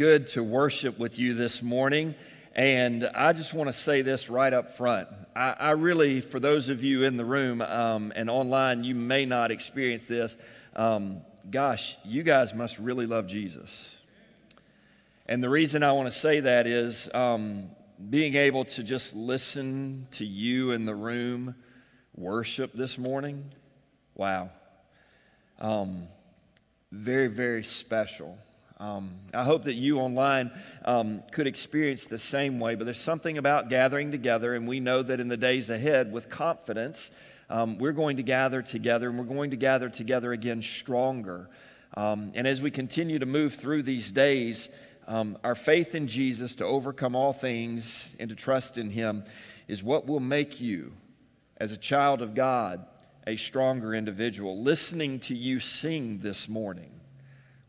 [0.00, 2.14] good to worship with you this morning.
[2.54, 5.08] And I just want to say this right up front.
[5.36, 9.26] I, I really, for those of you in the room um, and online, you may
[9.26, 10.38] not experience this.
[10.74, 14.00] Um, gosh, you guys must really love Jesus.
[15.26, 17.68] And the reason I want to say that is um,
[18.08, 21.56] being able to just listen to you in the room
[22.14, 23.52] worship this morning.
[24.14, 24.48] Wow.
[25.58, 26.08] Um,
[26.90, 28.38] very, very special.
[28.80, 30.50] Um, I hope that you online
[30.86, 35.02] um, could experience the same way, but there's something about gathering together, and we know
[35.02, 37.10] that in the days ahead, with confidence,
[37.50, 41.50] um, we're going to gather together, and we're going to gather together again stronger.
[41.94, 44.70] Um, and as we continue to move through these days,
[45.06, 49.24] um, our faith in Jesus to overcome all things and to trust in Him
[49.68, 50.92] is what will make you,
[51.58, 52.86] as a child of God,
[53.26, 54.62] a stronger individual.
[54.62, 56.99] Listening to you sing this morning,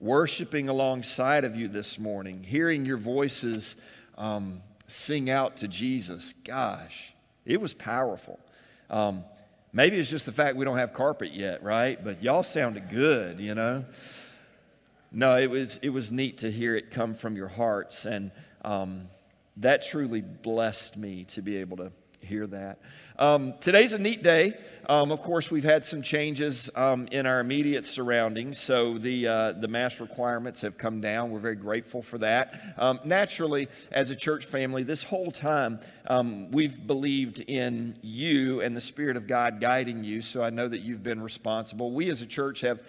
[0.01, 3.75] worshiping alongside of you this morning, hearing your voices
[4.17, 6.33] um, sing out to Jesus.
[6.43, 7.13] Gosh,
[7.45, 8.39] it was powerful.
[8.89, 9.23] Um,
[9.71, 12.03] maybe it's just the fact we don't have carpet yet, right?
[12.03, 13.85] But y'all sounded good, you know.
[15.11, 18.31] No, it was it was neat to hear it come from your hearts, and
[18.63, 19.07] um,
[19.57, 21.91] that truly blessed me to be able to
[22.21, 22.79] hear that.
[23.21, 24.55] Um, today's a neat day.
[24.89, 29.51] Um, of course, we've had some changes um, in our immediate surroundings, so the uh,
[29.51, 31.29] the mask requirements have come down.
[31.29, 32.73] We're very grateful for that.
[32.79, 38.75] Um, naturally, as a church family, this whole time um, we've believed in you and
[38.75, 40.23] the Spirit of God guiding you.
[40.23, 41.91] So I know that you've been responsible.
[41.91, 42.81] We as a church have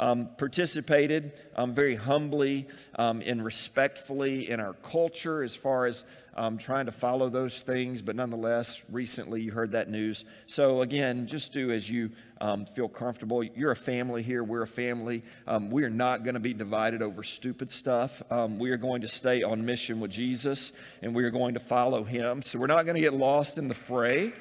[0.00, 2.66] um, participated um, very humbly
[2.96, 6.04] um, and respectfully in our culture as far as
[6.36, 10.24] um, trying to follow those things, but nonetheless, recently you heard that news.
[10.46, 13.44] So, again, just do as you um, feel comfortable.
[13.44, 15.22] You're a family here, we're a family.
[15.46, 18.22] Um, we are not going to be divided over stupid stuff.
[18.58, 20.72] we are going to stay on mission with Jesus
[21.02, 22.40] and we are going to follow him.
[22.40, 24.32] So, we're not going to get lost in the fray.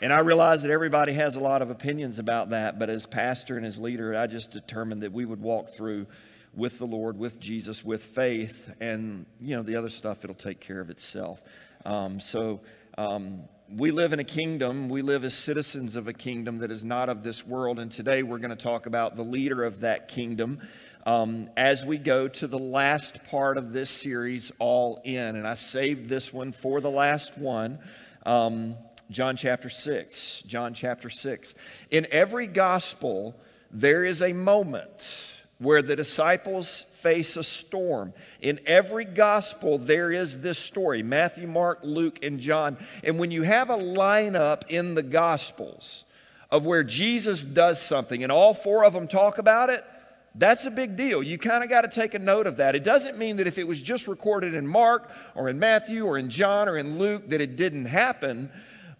[0.00, 3.56] And I realize that everybody has a lot of opinions about that, but as pastor
[3.56, 6.06] and as leader, I just determined that we would walk through
[6.54, 10.60] with the Lord, with Jesus, with faith, and you know the other stuff it'll take
[10.60, 11.42] care of itself.
[11.84, 12.60] Um, so
[12.96, 14.88] um, we live in a kingdom.
[14.88, 17.78] We live as citizens of a kingdom that is not of this world.
[17.78, 20.60] And today we're going to talk about the leader of that kingdom
[21.06, 25.36] um, as we go to the last part of this series, All In.
[25.36, 27.78] And I saved this one for the last one.
[28.24, 28.76] Um,
[29.10, 30.42] John chapter 6.
[30.42, 31.54] John chapter 6.
[31.90, 33.34] In every gospel,
[33.70, 38.12] there is a moment where the disciples face a storm.
[38.40, 42.76] In every gospel, there is this story Matthew, Mark, Luke, and John.
[43.02, 46.04] And when you have a lineup in the gospels
[46.50, 49.84] of where Jesus does something and all four of them talk about it,
[50.34, 51.22] that's a big deal.
[51.22, 52.76] You kind of got to take a note of that.
[52.76, 56.16] It doesn't mean that if it was just recorded in Mark or in Matthew or
[56.16, 58.50] in John or in Luke that it didn't happen.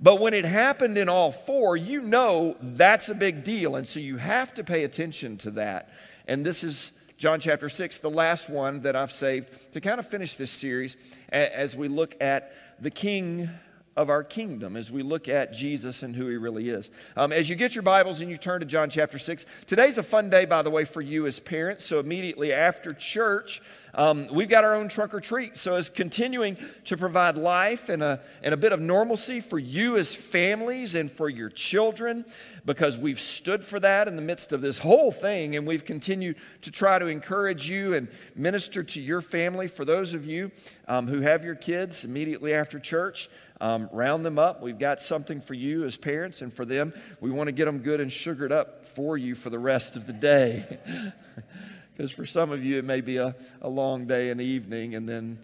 [0.01, 3.77] But when it happened in all four, you know that's a big deal.
[3.77, 5.91] And so you have to pay attention to that.
[6.27, 10.07] And this is John chapter 6, the last one that I've saved to kind of
[10.07, 10.97] finish this series
[11.31, 13.51] as we look at the King
[13.99, 16.93] of our kingdom as we look at Jesus and who he really is.
[17.17, 20.05] Um, as you get your Bibles and you turn to John chapter 6, today's a
[20.05, 21.85] fun day, by the way, for you as parents.
[21.85, 23.61] So immediately after church,
[23.95, 25.57] um, we've got our own trunk or treat.
[25.57, 29.97] So, as continuing to provide life and a, and a bit of normalcy for you
[29.97, 32.25] as families and for your children,
[32.65, 36.37] because we've stood for that in the midst of this whole thing, and we've continued
[36.63, 39.69] to try to encourage you and minister to your family.
[39.69, 40.53] For those of you
[40.87, 43.29] um, who have your kids immediately after church,
[43.61, 44.63] um, round them up.
[44.63, 47.79] We've got something for you as parents, and for them, we want to get them
[47.79, 50.79] good and sugared up for you for the rest of the day.
[51.99, 55.09] Because for some of you, it may be a, a long day and evening, and
[55.09, 55.37] then,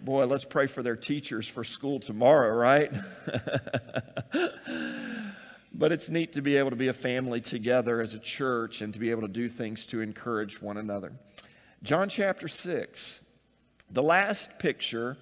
[0.00, 2.90] boy, let's pray for their teachers for school tomorrow, right?
[5.74, 8.94] but it's neat to be able to be a family together as a church and
[8.94, 11.12] to be able to do things to encourage one another.
[11.82, 13.22] John chapter 6,
[13.90, 15.18] the last picture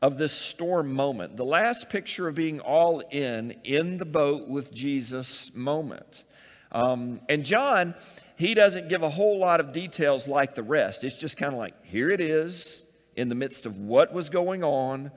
[0.00, 4.72] of this storm moment, the last picture of being all in, in the boat with
[4.72, 6.24] Jesus moment.
[6.70, 7.94] Um, and John,
[8.36, 11.02] he doesn't give a whole lot of details like the rest.
[11.02, 12.84] It's just kind of like, here it is
[13.16, 15.10] in the midst of what was going on,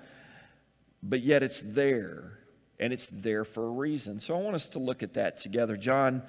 [1.04, 2.40] but yet it's there,
[2.80, 4.20] and it's there for a reason.
[4.20, 5.78] So I want us to look at that together.
[5.78, 6.24] John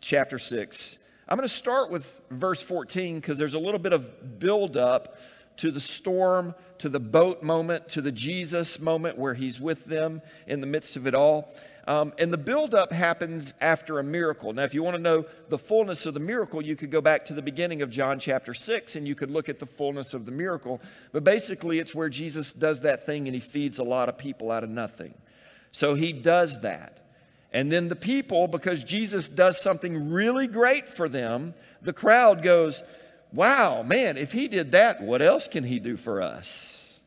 [0.00, 0.98] chapter 6.
[1.28, 5.16] I'm going to start with verse 14 because there's a little bit of buildup
[5.58, 10.22] to the storm, to the boat moment, to the Jesus moment where he's with them
[10.46, 11.52] in the midst of it all.
[11.86, 14.52] Um, and the buildup happens after a miracle.
[14.52, 17.24] Now, if you want to know the fullness of the miracle, you could go back
[17.26, 20.24] to the beginning of John chapter 6 and you could look at the fullness of
[20.24, 20.80] the miracle.
[21.12, 24.50] But basically, it's where Jesus does that thing and he feeds a lot of people
[24.50, 25.14] out of nothing.
[25.72, 26.98] So he does that.
[27.52, 32.84] And then the people, because Jesus does something really great for them, the crowd goes,
[33.32, 37.00] Wow, man, if he did that, what else can he do for us?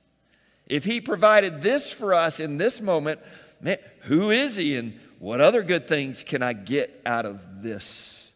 [0.67, 3.19] If he provided this for us in this moment,
[3.59, 8.31] man, who is he and what other good things can I get out of this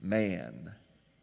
[0.00, 0.72] man?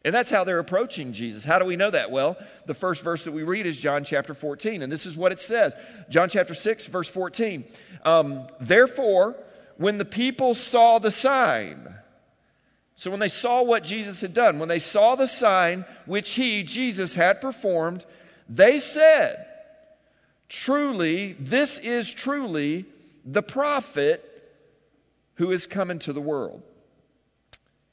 [0.05, 1.43] And that's how they're approaching Jesus.
[1.43, 2.09] How do we know that?
[2.09, 5.31] Well, the first verse that we read is John chapter 14, and this is what
[5.31, 5.75] it says
[6.09, 7.65] John chapter 6, verse 14.
[8.05, 9.35] Um, Therefore,
[9.77, 11.95] when the people saw the sign,
[12.99, 16.63] so when they saw what Jesus had done, when they saw the sign which he,
[16.63, 18.05] Jesus, had performed,
[18.49, 19.45] they said,
[20.49, 22.83] Truly, this is truly
[23.23, 24.51] the prophet
[25.35, 26.61] who is come into the world.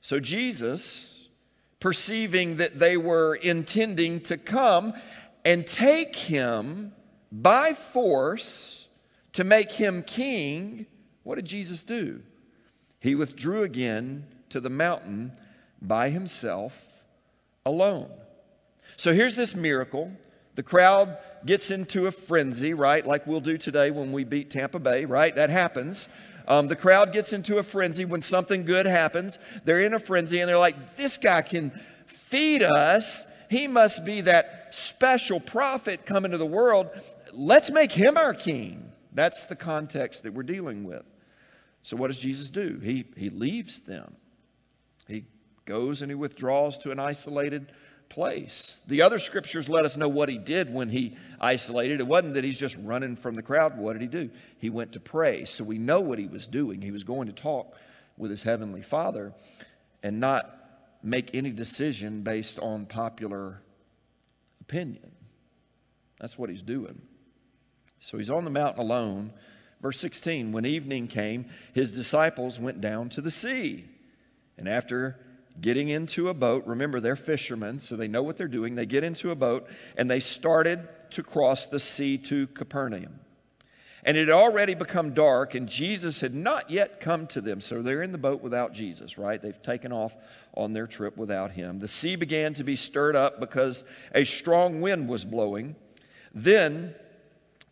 [0.00, 1.28] So Jesus,
[1.78, 4.92] perceiving that they were intending to come
[5.44, 6.90] and take him
[7.30, 8.88] by force
[9.34, 10.86] to make him king,
[11.22, 12.22] what did Jesus do?
[12.98, 15.32] He withdrew again to the mountain
[15.80, 17.02] by himself
[17.64, 18.10] alone.
[18.96, 20.12] So here's this miracle.
[20.54, 23.06] The crowd gets into a frenzy, right?
[23.06, 25.34] Like we'll do today when we beat Tampa Bay, right?
[25.34, 26.08] That happens.
[26.48, 29.38] Um, the crowd gets into a frenzy when something good happens.
[29.64, 31.72] They're in a frenzy and they're like, this guy can
[32.06, 33.26] feed us.
[33.50, 36.88] He must be that special prophet coming to the world.
[37.32, 38.92] Let's make him our king.
[39.12, 41.04] That's the context that we're dealing with.
[41.82, 42.80] So, what does Jesus do?
[42.82, 44.16] He, he leaves them.
[45.06, 45.24] He
[45.64, 47.72] goes and he withdraws to an isolated
[48.08, 48.80] place.
[48.86, 52.00] The other scriptures let us know what he did when he isolated.
[52.00, 53.76] It wasn't that he's just running from the crowd.
[53.76, 54.30] What did he do?
[54.58, 55.44] He went to pray.
[55.44, 56.80] So we know what he was doing.
[56.82, 57.74] He was going to talk
[58.16, 59.32] with his heavenly Father
[60.02, 60.52] and not
[61.02, 63.60] make any decision based on popular
[64.60, 65.12] opinion.
[66.20, 67.02] That's what he's doing.
[68.00, 69.32] So he's on the mountain alone
[69.80, 73.84] Verse 16 When evening came, his disciples went down to the sea.
[74.58, 75.18] And after
[75.60, 78.74] getting into a boat, remember they're fishermen, so they know what they're doing.
[78.74, 83.20] They get into a boat and they started to cross the sea to Capernaum.
[84.04, 87.60] And it had already become dark, and Jesus had not yet come to them.
[87.60, 89.42] So they're in the boat without Jesus, right?
[89.42, 90.14] They've taken off
[90.54, 91.80] on their trip without him.
[91.80, 93.82] The sea began to be stirred up because
[94.14, 95.74] a strong wind was blowing.
[96.32, 96.94] Then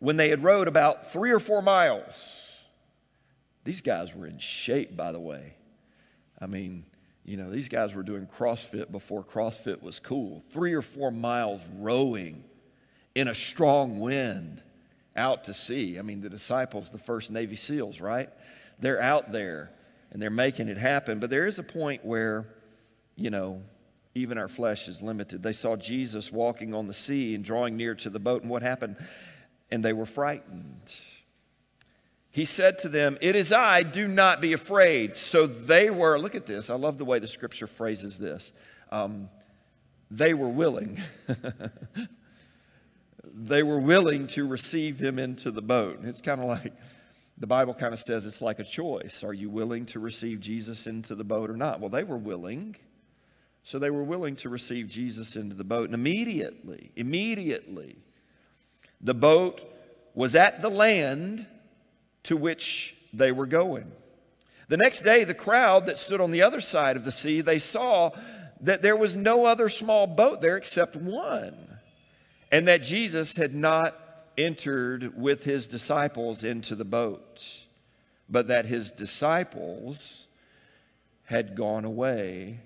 [0.05, 2.47] when they had rowed about three or four miles.
[3.65, 5.55] These guys were in shape, by the way.
[6.41, 6.85] I mean,
[7.25, 10.43] you know, these guys were doing CrossFit before CrossFit was cool.
[10.51, 12.45] Three or four miles rowing
[13.15, 14.63] in a strong wind
[15.17, 15.99] out to sea.
[15.99, 18.29] I mean, the disciples, the first Navy SEALs, right?
[18.79, 19.71] They're out there
[20.11, 21.21] and they're making it happen.
[21.21, 22.47] But there is a point where,
[23.17, 23.63] you know,
[24.15, 25.43] even our flesh is limited.
[25.43, 28.63] They saw Jesus walking on the sea and drawing near to the boat, and what
[28.63, 28.97] happened?
[29.75, 30.95] and they were frightened.
[32.35, 35.15] He said to them, It is I, do not be afraid.
[35.15, 38.53] So they were, look at this, I love the way the scripture phrases this.
[38.91, 39.29] Um,
[40.11, 41.01] they were willing.
[43.33, 46.01] they were willing to receive him into the boat.
[46.03, 46.73] It's kind of like,
[47.39, 49.23] the Bible kind of says it's like a choice.
[49.23, 51.79] Are you willing to receive Jesus into the boat or not?
[51.79, 52.75] Well, they were willing.
[53.63, 55.85] So they were willing to receive Jesus into the boat.
[55.85, 57.95] And immediately, immediately,
[59.01, 59.61] the boat
[60.15, 61.47] was at the land
[62.25, 63.91] to which they were going.
[64.69, 67.59] The next day, the crowd that stood on the other side of the sea, they
[67.59, 68.11] saw
[68.61, 71.79] that there was no other small boat there except one,
[72.51, 73.99] and that Jesus had not
[74.39, 77.65] entered with his disciples into the boat,
[78.29, 80.27] but that his disciples
[81.25, 82.61] had gone away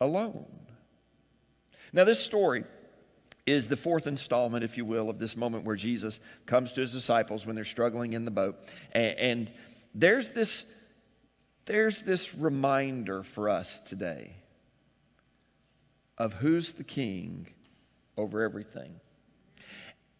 [0.00, 0.46] alone.
[1.92, 2.64] Now, this story
[3.46, 6.92] is the fourth installment, if you will, of this moment where Jesus comes to his
[6.92, 8.58] disciples when they're struggling in the boat.
[8.92, 9.52] And, and
[9.94, 10.66] there's this
[11.66, 14.34] there's this reminder for us today
[16.18, 17.46] of who's the king
[18.16, 18.98] over everything.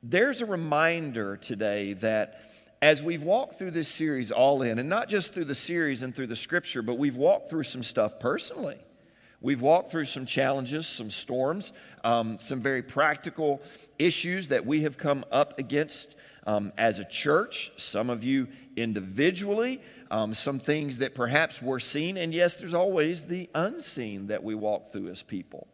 [0.02, 2.42] There's a reminder today that
[2.82, 6.14] as we've walked through this series all in, and not just through the series and
[6.14, 8.78] through the scripture, but we've walked through some stuff personally
[9.42, 11.72] We've walked through some challenges, some storms,
[12.04, 13.62] um, some very practical
[13.98, 16.14] issues that we have come up against
[16.46, 19.80] um, as a church, some of you individually,
[20.10, 24.54] um, some things that perhaps were seen, and yes, there's always the unseen that we
[24.54, 25.68] walk through as people.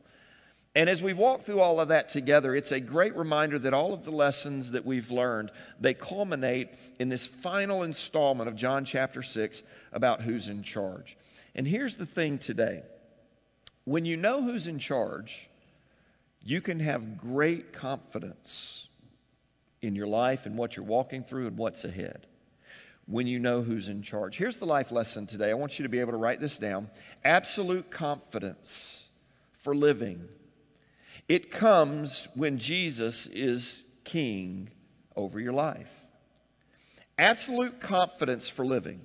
[0.76, 3.94] And as we've walked through all of that together, it's a great reminder that all
[3.94, 6.68] of the lessons that we've learned, they culminate
[6.98, 11.16] in this final installment of John chapter 6 about who's in charge.
[11.54, 12.82] And here's the thing today.
[13.86, 15.48] When you know who's in charge,
[16.44, 18.88] you can have great confidence
[19.80, 22.26] in your life and what you're walking through and what's ahead
[23.06, 24.36] when you know who's in charge.
[24.36, 25.50] Here's the life lesson today.
[25.50, 26.90] I want you to be able to write this down.
[27.24, 29.08] Absolute confidence
[29.52, 30.28] for living
[31.28, 34.70] it comes when Jesus is king
[35.16, 36.04] over your life.
[37.18, 39.00] Absolute confidence for living.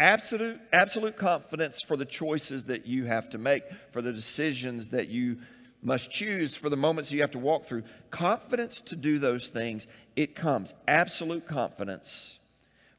[0.00, 5.08] Absolute, absolute confidence for the choices that you have to make, for the decisions that
[5.08, 5.36] you
[5.82, 7.82] must choose, for the moments you have to walk through.
[8.10, 10.72] Confidence to do those things, it comes.
[10.88, 12.38] Absolute confidence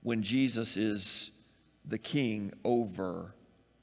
[0.03, 1.31] when Jesus is
[1.83, 3.33] the king over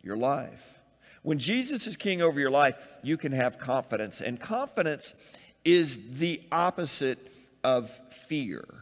[0.01, 0.79] your life.
[1.23, 4.21] When Jesus is king over your life, you can have confidence.
[4.21, 5.17] And confidence
[5.65, 7.33] is the opposite
[7.65, 7.91] of
[8.29, 8.78] fear.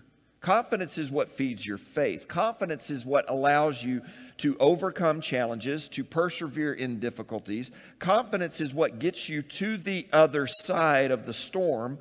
[0.46, 2.28] Confidence is what feeds your faith.
[2.28, 4.00] Confidence is what allows you
[4.36, 7.72] to overcome challenges, to persevere in difficulties.
[7.98, 11.98] Confidence is what gets you to the other side of the storm,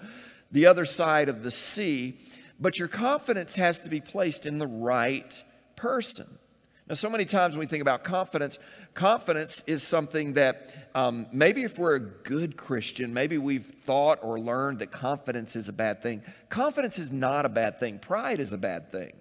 [0.52, 2.20] the other side of the sea.
[2.60, 5.44] But your confidence has to be placed in the right
[5.76, 6.28] person.
[6.88, 8.60] Now, so many times when we think about confidence,
[8.94, 14.40] confidence is something that um, maybe if we're a good Christian, maybe we've thought or
[14.40, 16.22] learned that confidence is a bad thing.
[16.50, 19.14] Confidence is not a bad thing, pride is a bad thing,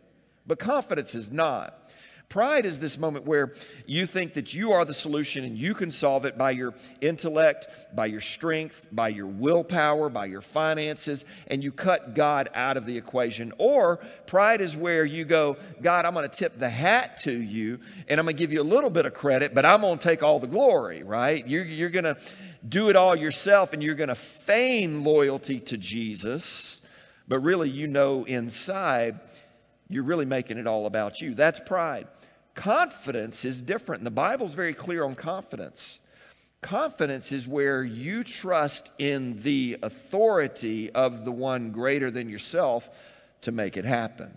[0.47, 1.91] but confidence is not.
[2.29, 3.53] Pride is this moment where
[3.87, 7.69] you think that you are the solution and you can solve it by your intellect,
[7.95, 12.87] by your strength, by your willpower, by your finances, and you cut God out of
[12.87, 13.53] the equation.
[13.59, 17.79] Or pride is where you go, God, I'm going to tip the hat to you
[18.09, 20.09] and I'm going to give you a little bit of credit, but I'm going to
[20.09, 21.47] take all the glory, right?
[21.47, 22.17] You're, you're going to
[22.69, 26.81] do it all yourself and you're going to feign loyalty to Jesus,
[27.29, 29.21] but really you know inside
[29.89, 31.35] you're really making it all about you.
[31.35, 32.07] That's pride.
[32.55, 34.01] Confidence is different.
[34.01, 36.01] And the Bible's very clear on confidence.
[36.61, 42.89] Confidence is where you trust in the authority of the one greater than yourself
[43.43, 44.33] to make it happen.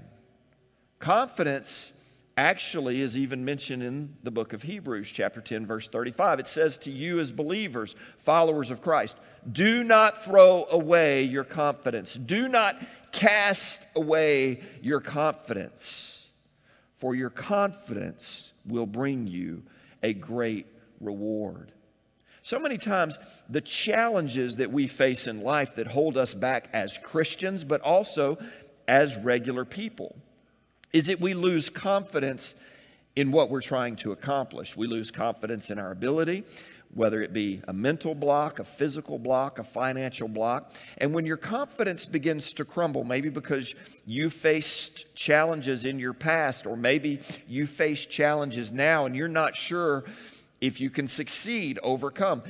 [0.99, 1.93] Confidence
[2.37, 6.39] actually is even mentioned in the book of Hebrews, chapter 10, verse 35.
[6.39, 9.17] It says to you as believers, followers of Christ,
[9.51, 12.13] do not throw away your confidence.
[12.13, 12.79] Do not
[13.17, 16.27] cast away your confidence,
[16.97, 19.63] for your confidence will bring you
[20.03, 20.67] a great
[21.01, 21.71] reward.
[22.43, 23.17] So many times,
[23.49, 28.37] the challenges that we face in life that hold us back as Christians, but also
[28.87, 30.15] as regular people
[30.93, 32.53] is that we lose confidence
[33.15, 34.77] in what we're trying to accomplish.
[34.77, 36.43] We lose confidence in our ability,
[36.97, 40.71] whether it be a mental block, a physical block, a financial block.
[40.97, 43.75] And when your confidence begins to crumble, maybe because
[44.07, 49.55] you faced challenges in your past, or maybe you face challenges now and you're not
[49.55, 50.05] sure
[50.59, 52.41] if you can succeed, overcome.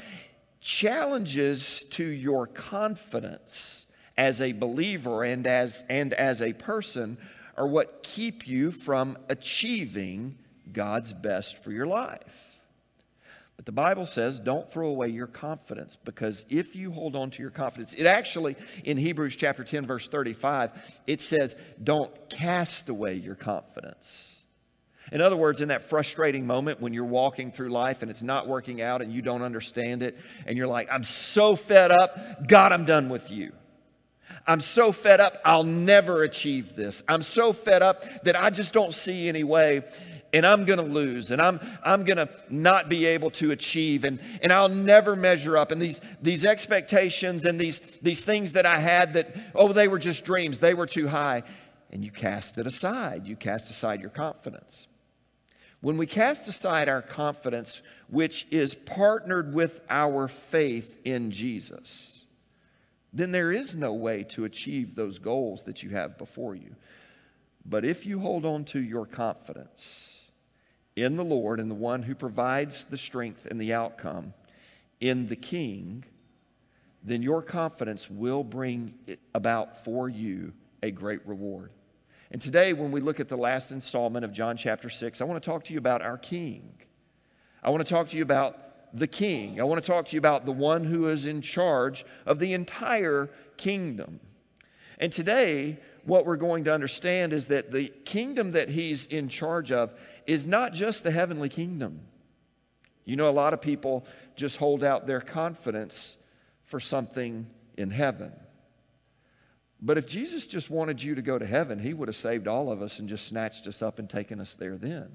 [0.61, 7.17] Challenges to your confidence as a believer and as, and as a person
[7.57, 10.37] are what keep you from achieving
[10.71, 12.56] God's best for your life.
[13.57, 17.41] But the Bible says don't throw away your confidence because if you hold on to
[17.41, 20.71] your confidence, it actually, in Hebrews chapter 10, verse 35,
[21.07, 24.35] it says don't cast away your confidence.
[25.11, 28.47] In other words, in that frustrating moment when you're walking through life and it's not
[28.47, 32.71] working out and you don't understand it, and you're like, I'm so fed up, God,
[32.73, 33.53] I'm done with you.
[34.45, 37.03] I'm so fed up, I'll never achieve this.
[37.07, 39.83] I'm so fed up that I just don't see any way
[40.33, 44.03] and I'm going to lose and I'm, I'm going to not be able to achieve
[44.03, 45.71] and, and I'll never measure up.
[45.71, 49.99] And these, these expectations and these, these things that I had that, oh, they were
[49.99, 51.43] just dreams, they were too high.
[51.91, 53.25] And you cast it aside.
[53.25, 54.87] You cast aside your confidence.
[55.79, 62.25] When we cast aside our confidence, which is partnered with our faith in Jesus,
[63.13, 66.75] then there is no way to achieve those goals that you have before you.
[67.65, 70.16] But if you hold on to your confidence
[70.97, 74.33] in the Lord and the one who provides the strength and the outcome,
[74.99, 76.03] in the King,
[77.03, 78.95] then your confidence will bring
[79.35, 81.71] about for you a great reward.
[82.31, 85.41] And today, when we look at the last installment of John chapter 6, I want
[85.41, 86.73] to talk to you about our King.
[87.63, 88.57] I want to talk to you about
[88.93, 89.59] the king.
[89.59, 92.53] I want to talk to you about the one who is in charge of the
[92.53, 94.19] entire kingdom.
[94.97, 99.73] And today, what we're going to understand is that the kingdom that he's in charge
[99.73, 99.93] of
[100.25, 101.99] is not just the heavenly kingdom.
[103.03, 104.05] You know, a lot of people
[104.37, 106.17] just hold out their confidence
[106.63, 107.45] for something
[107.77, 108.31] in heaven.
[109.81, 112.71] But if Jesus just wanted you to go to heaven, he would have saved all
[112.71, 115.09] of us and just snatched us up and taken us there then.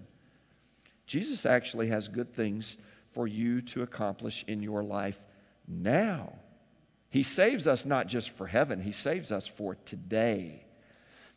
[1.06, 2.76] Jesus actually has good things
[3.12, 5.18] for you to accomplish in your life
[5.66, 6.34] now.
[7.08, 10.66] He saves us not just for heaven, He saves us for today.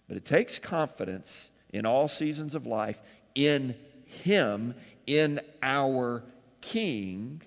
[0.07, 3.01] But it takes confidence in all seasons of life
[3.33, 4.75] in Him,
[5.07, 6.23] in our
[6.61, 7.41] King,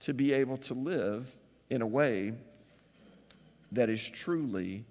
[0.00, 1.34] to be able to live
[1.70, 2.32] in a way
[3.72, 4.84] that is truly,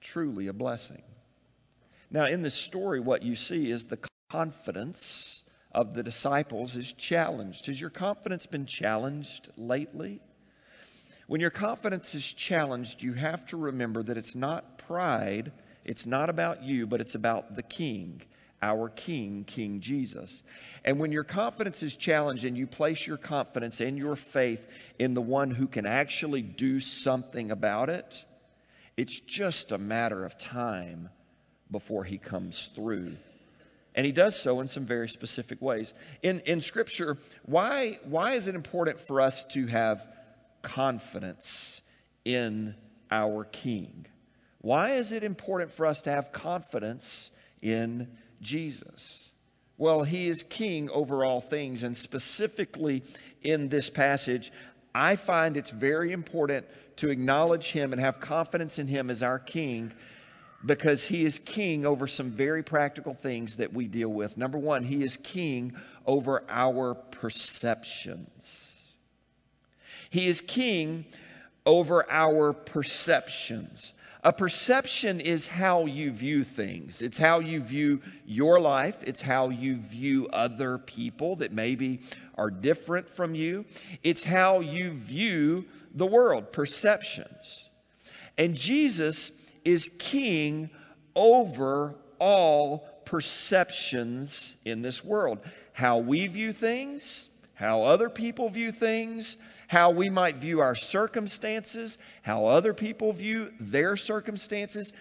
[0.00, 1.02] truly a blessing.
[2.10, 3.98] Now, in this story, what you see is the
[4.30, 5.42] confidence
[5.72, 7.66] of the disciples is challenged.
[7.66, 10.20] Has your confidence been challenged lately?
[11.32, 15.50] When your confidence is challenged, you have to remember that it's not pride,
[15.82, 18.20] it's not about you, but it's about the King
[18.60, 20.42] our King, King Jesus.
[20.84, 25.14] And when your confidence is challenged and you place your confidence and your faith in
[25.14, 28.26] the one who can actually do something about it,
[28.98, 31.08] it's just a matter of time
[31.70, 33.16] before he comes through.
[33.94, 35.94] And he does so in some very specific ways.
[36.22, 40.06] In, in Scripture, why, why is it important for us to have
[40.62, 41.82] confidence
[42.24, 42.74] in
[43.10, 44.06] our King?
[44.62, 48.08] Why is it important for us to have confidence in
[48.40, 49.28] Jesus?
[49.76, 51.82] Well, he is king over all things.
[51.82, 53.02] And specifically
[53.42, 54.52] in this passage,
[54.94, 56.66] I find it's very important
[56.96, 59.92] to acknowledge him and have confidence in him as our king
[60.64, 64.36] because he is king over some very practical things that we deal with.
[64.36, 65.74] Number one, he is king
[66.06, 68.71] over our perceptions.
[70.12, 71.06] He is king
[71.64, 73.94] over our perceptions.
[74.22, 77.00] A perception is how you view things.
[77.00, 78.98] It's how you view your life.
[79.06, 82.00] It's how you view other people that maybe
[82.36, 83.64] are different from you.
[84.02, 87.70] It's how you view the world, perceptions.
[88.36, 89.32] And Jesus
[89.64, 90.68] is king
[91.16, 95.38] over all perceptions in this world.
[95.72, 99.38] How we view things, how other people view things,
[99.72, 104.92] how we might view our circumstances, how other people view their circumstances.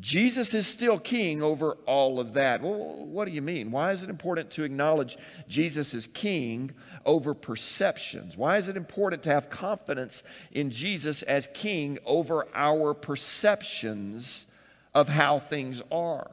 [0.00, 2.60] Jesus is still king over all of that.
[2.60, 3.70] Well, what do you mean?
[3.70, 6.72] Why is it important to acknowledge Jesus is king
[7.06, 8.36] over perceptions?
[8.36, 14.48] Why is it important to have confidence in Jesus as king over our perceptions
[14.96, 16.28] of how things are?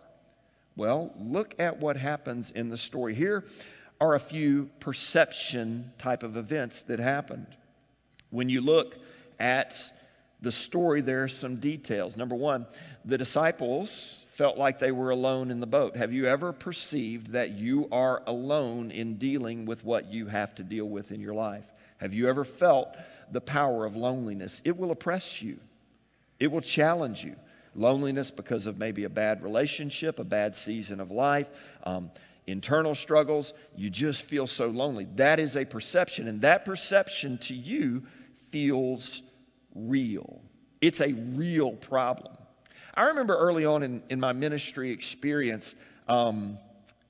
[0.75, 3.13] Well, look at what happens in the story.
[3.13, 3.43] Here
[4.01, 7.45] are a few perception type of events that happened.
[8.29, 8.95] When you look
[9.39, 9.91] at
[10.41, 12.17] the story, there are some details.
[12.17, 12.67] Number one,
[13.03, 15.95] the disciples felt like they were alone in the boat.
[15.95, 20.63] Have you ever perceived that you are alone in dealing with what you have to
[20.63, 21.63] deal with in your life?
[21.97, 22.95] Have you ever felt
[23.31, 24.61] the power of loneliness?
[24.65, 25.59] It will oppress you,
[26.39, 27.35] it will challenge you.
[27.77, 31.47] Loneliness because of maybe a bad relationship, a bad season of life,
[31.83, 32.09] um,
[32.47, 33.53] internal struggles.
[33.75, 35.07] You just feel so lonely.
[35.15, 38.03] That is a perception, and that perception to you
[38.49, 39.21] feels
[39.73, 40.41] real.
[40.81, 42.35] It's a real problem.
[42.93, 45.75] I remember early on in, in my ministry experience,
[46.07, 46.57] um,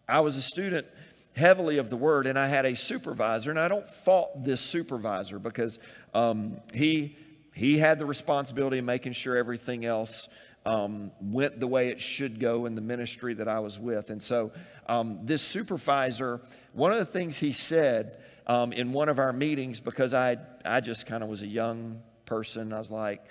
[0.07, 0.87] I was a student
[1.35, 5.39] heavily of the word, and I had a supervisor, and I don't fault this supervisor
[5.39, 5.79] because
[6.13, 7.17] um, he
[7.53, 10.27] he had the responsibility of making sure everything else
[10.65, 14.21] um, went the way it should go in the ministry that I was with, and
[14.21, 14.51] so
[14.87, 16.41] um, this supervisor,
[16.73, 20.79] one of the things he said um, in one of our meetings because I, I
[20.79, 22.73] just kind of was a young person.
[22.73, 23.25] I was like,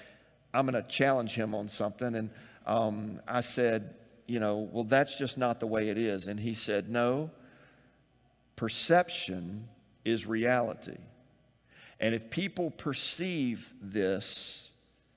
[0.53, 2.15] I'm going to challenge him on something.
[2.15, 2.31] And
[2.67, 3.95] um, I said,
[4.27, 6.29] you know, well, that's just not the way it is.
[6.29, 7.31] And he said, no,
[8.57, 9.69] perception
[10.05, 10.97] is reality.
[12.01, 14.71] And if people perceive this,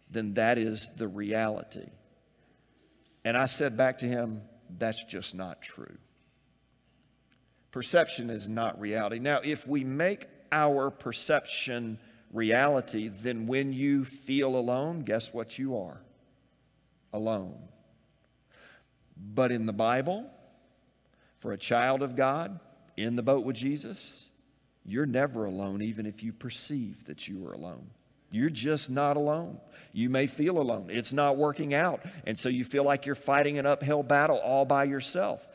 [0.09, 1.89] then that is the reality.
[3.25, 4.41] And I said back to him,
[4.77, 5.97] that's just not true.
[7.77, 9.19] Perception is not reality.
[9.19, 11.99] Now, if we make our perception
[12.33, 16.01] reality, then when you feel alone, guess what you are?
[17.13, 17.53] Alone.
[19.15, 20.25] But in the Bible,
[21.37, 22.59] for a child of God
[22.97, 24.27] in the boat with Jesus,
[24.83, 27.91] you're never alone, even if you perceive that you are alone.
[28.31, 29.59] You're just not alone.
[29.93, 30.87] You may feel alone.
[30.89, 32.01] It's not working out.
[32.25, 35.47] And so you feel like you're fighting an uphill battle all by yourself.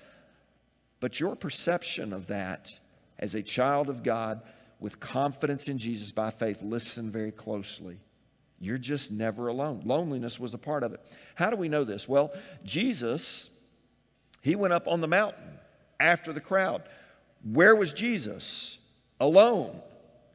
[1.03, 2.79] But your perception of that
[3.19, 4.41] as a child of God
[4.79, 7.99] with confidence in Jesus by faith, listen very closely.
[8.61, 9.83] You're just never alone.
[9.85, 11.01] Loneliness was a part of it.
[11.35, 12.09] How do we know this?
[12.09, 12.33] Well,
[12.65, 13.51] Jesus,
[14.43, 15.59] he went up on the mountain
[15.99, 16.85] after the crowd.
[17.43, 18.79] Where was Jesus?
[19.19, 19.81] Alone.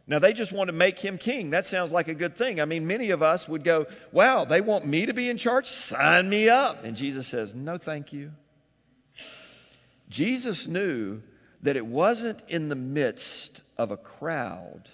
[0.05, 1.51] Now, they just want to make him king.
[1.51, 2.59] That sounds like a good thing.
[2.59, 5.67] I mean, many of us would go, Wow, they want me to be in charge?
[5.67, 6.83] Sign me up.
[6.83, 8.31] And Jesus says, No, thank you.
[10.09, 11.21] Jesus knew
[11.61, 14.89] that it wasn't in the midst of a crowd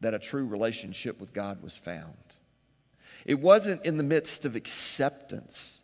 [0.00, 2.14] that a true relationship with God was found.
[3.24, 5.82] It wasn't in the midst of acceptance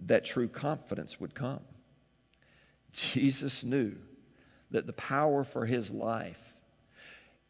[0.00, 1.60] that true confidence would come.
[2.92, 3.94] Jesus knew
[4.70, 6.54] that the power for his life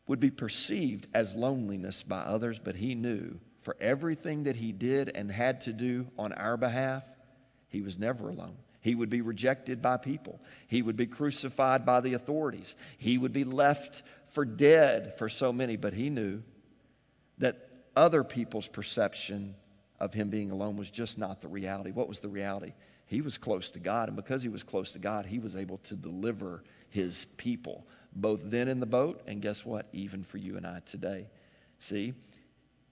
[0.06, 5.08] would be perceived as loneliness by others, but he knew for everything that he did
[5.14, 7.04] and had to do on our behalf,
[7.68, 8.56] he was never alone.
[8.82, 10.40] He would be rejected by people.
[10.66, 12.74] He would be crucified by the authorities.
[12.98, 16.42] He would be left for dead for so many, but he knew
[17.38, 19.54] that other people's perception
[20.00, 21.92] of him being alone was just not the reality.
[21.92, 22.72] What was the reality?
[23.06, 25.78] He was close to God, and because he was close to God, he was able
[25.78, 29.86] to deliver his people both then in the boat, and guess what?
[29.92, 31.28] Even for you and I today.
[31.78, 32.14] See?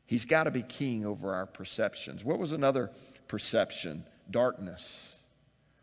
[0.07, 2.24] He's got to be king over our perceptions.
[2.24, 2.90] What was another
[3.29, 4.05] perception?
[4.31, 5.16] Darkness.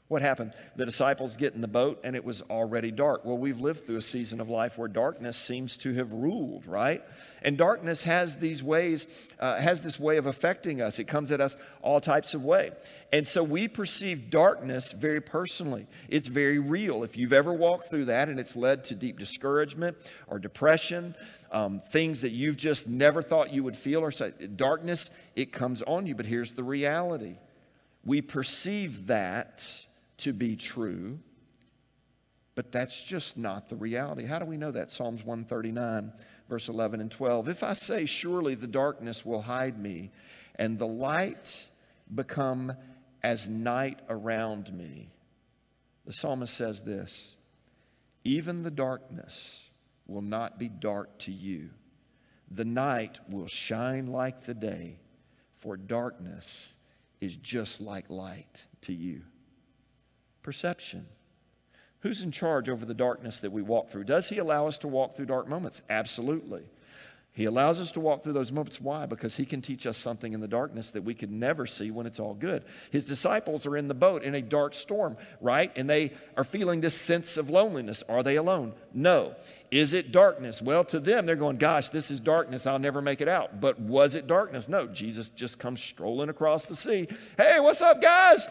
[0.07, 0.53] What happened?
[0.77, 3.25] The disciples get in the boat and it was already dark.
[3.25, 7.03] Well, we've lived through a season of life where darkness seems to have ruled, right?
[7.41, 10.97] And darkness has these ways, uh, has this way of affecting us.
[10.97, 12.71] It comes at us all types of way.
[13.11, 15.87] And so we perceive darkness very personally.
[16.07, 17.03] It's very real.
[17.03, 21.15] If you've ever walked through that and it's led to deep discouragement or depression,
[21.51, 25.81] um, things that you've just never thought you would feel or say, darkness, it comes
[25.81, 26.15] on you.
[26.15, 27.35] But here's the reality
[28.05, 29.83] we perceive that
[30.17, 31.19] to be true,
[32.55, 34.25] but that's just not the reality.
[34.25, 34.89] How do we know that?
[34.89, 36.11] Psalms 139,
[36.49, 37.49] verse 11 and 12.
[37.49, 40.11] If I say, Surely the darkness will hide me,
[40.55, 41.67] and the light
[42.13, 42.73] become
[43.21, 45.09] as night around me.
[46.05, 47.37] The psalmist says this
[48.23, 49.69] Even the darkness
[50.07, 51.69] will not be dark to you.
[52.49, 54.97] The night will shine like the day,
[55.57, 56.75] for darkness
[57.19, 59.21] is just like light to you
[60.47, 61.05] perception.
[61.99, 64.05] Who's in charge over the darkness that we walk through?
[64.05, 65.81] Does He allow us to walk through dark moments?
[65.89, 66.63] Absolutely.
[67.33, 68.79] He allows us to walk through those moments.
[68.79, 69.07] Why?
[69.07, 72.05] Because He can teach us something in the darkness that we could never see when
[72.05, 72.63] it's all good.
[72.91, 75.69] His disciples are in the boat in a dark storm, right?
[75.75, 78.01] And they are feeling this sense of loneliness.
[78.07, 78.71] Are they alone?
[78.93, 79.35] No.
[79.69, 80.61] Is it darkness?
[80.61, 82.65] Well, to them, they're going, Gosh, this is darkness.
[82.65, 83.59] I'll never make it out.
[83.59, 84.69] But was it darkness?
[84.69, 84.87] No.
[84.87, 87.09] Jesus just comes strolling across the sea.
[87.35, 88.47] Hey, what's up, guys?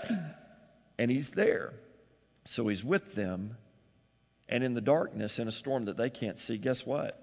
[0.99, 1.73] And He's there.
[2.47, 3.57] So he's with them,
[4.49, 7.21] and in the darkness, in a storm that they can't see, guess what?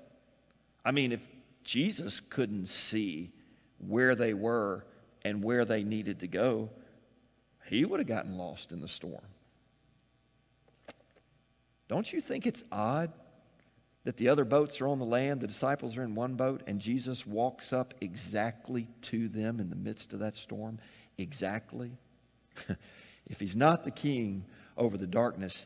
[0.83, 1.21] I mean, if
[1.63, 3.31] Jesus couldn't see
[3.77, 4.85] where they were
[5.23, 6.69] and where they needed to go,
[7.67, 9.23] he would have gotten lost in the storm.
[11.87, 13.13] Don't you think it's odd
[14.03, 16.81] that the other boats are on the land, the disciples are in one boat, and
[16.81, 20.79] Jesus walks up exactly to them in the midst of that storm?
[21.17, 21.91] Exactly.
[23.27, 24.43] if he's not the king
[24.77, 25.65] over the darkness,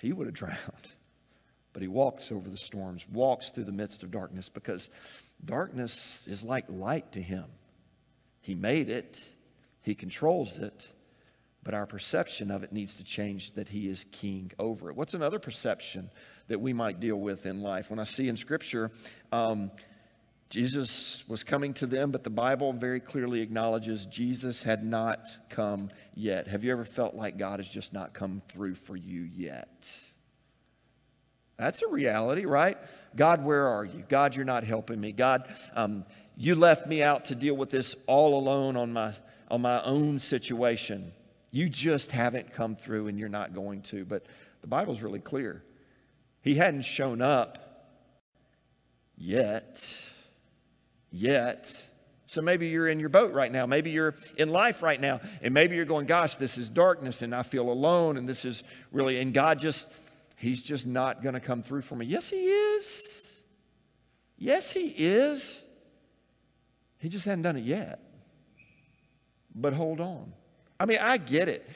[0.00, 0.90] he would have drowned.
[1.72, 4.90] But he walks over the storms, walks through the midst of darkness because
[5.44, 7.44] darkness is like light to him.
[8.40, 9.24] He made it,
[9.82, 10.88] he controls it,
[11.64, 14.96] but our perception of it needs to change that he is king over it.
[14.96, 16.10] What's another perception
[16.48, 17.90] that we might deal with in life?
[17.90, 18.90] When I see in Scripture,
[19.32, 19.70] um,
[20.54, 25.90] Jesus was coming to them, but the Bible very clearly acknowledges Jesus had not come
[26.14, 26.46] yet.
[26.46, 29.92] Have you ever felt like God has just not come through for you yet?
[31.56, 32.78] That's a reality, right?
[33.16, 34.04] God, where are you?
[34.08, 35.10] God, you're not helping me.
[35.10, 36.04] God, um,
[36.36, 39.12] you left me out to deal with this all alone on my,
[39.50, 41.10] on my own situation.
[41.50, 44.04] You just haven't come through and you're not going to.
[44.04, 44.26] But
[44.60, 45.64] the Bible's really clear.
[46.42, 47.58] He hadn't shown up
[49.16, 50.12] yet
[51.14, 51.88] yet.
[52.26, 53.66] So maybe you're in your boat right now.
[53.66, 55.20] Maybe you're in life right now.
[55.42, 58.16] And maybe you're going, gosh, this is darkness and I feel alone.
[58.16, 59.88] And this is really, and God just,
[60.36, 62.06] He's just not going to come through for me.
[62.06, 63.42] Yes, He is.
[64.36, 65.64] Yes, He is.
[66.98, 68.00] He just hadn't done it yet.
[69.54, 70.32] But hold on.
[70.80, 71.68] I mean, I get it.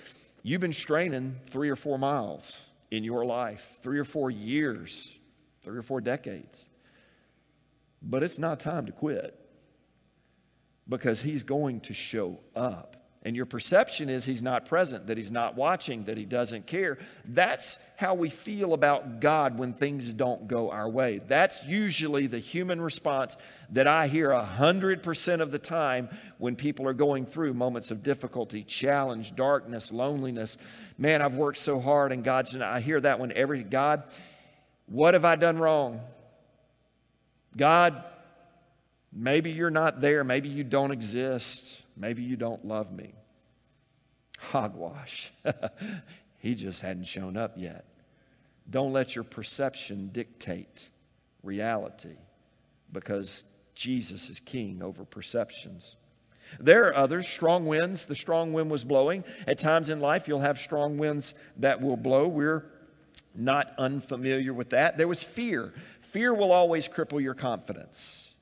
[0.42, 5.14] You've been straining three or four miles in your life, three or four years,
[5.62, 6.68] three or four decades.
[8.02, 9.38] But it's not time to quit
[10.88, 12.94] because he's going to show up.
[13.24, 16.98] And your perception is he's not present, that he's not watching, that he doesn't care.
[17.24, 21.20] That's how we feel about God when things don't go our way.
[21.26, 23.36] That's usually the human response
[23.70, 26.08] that I hear 100% of the time
[26.38, 30.56] when people are going through moments of difficulty, challenge, darkness, loneliness.
[30.96, 34.04] Man, I've worked so hard, and God's, I hear that one every God,
[34.86, 36.00] what have I done wrong?
[37.58, 38.02] God,
[39.12, 40.24] maybe you're not there.
[40.24, 41.82] Maybe you don't exist.
[41.96, 43.12] Maybe you don't love me.
[44.38, 45.32] Hogwash.
[46.38, 47.84] he just hadn't shown up yet.
[48.70, 50.88] Don't let your perception dictate
[51.42, 52.16] reality
[52.92, 53.44] because
[53.74, 55.96] Jesus is king over perceptions.
[56.60, 58.04] There are others, strong winds.
[58.04, 59.24] The strong wind was blowing.
[59.46, 62.26] At times in life, you'll have strong winds that will blow.
[62.26, 62.64] We're
[63.34, 64.96] not unfamiliar with that.
[64.96, 65.72] There was fear.
[66.10, 68.34] Fear will always cripple your confidence.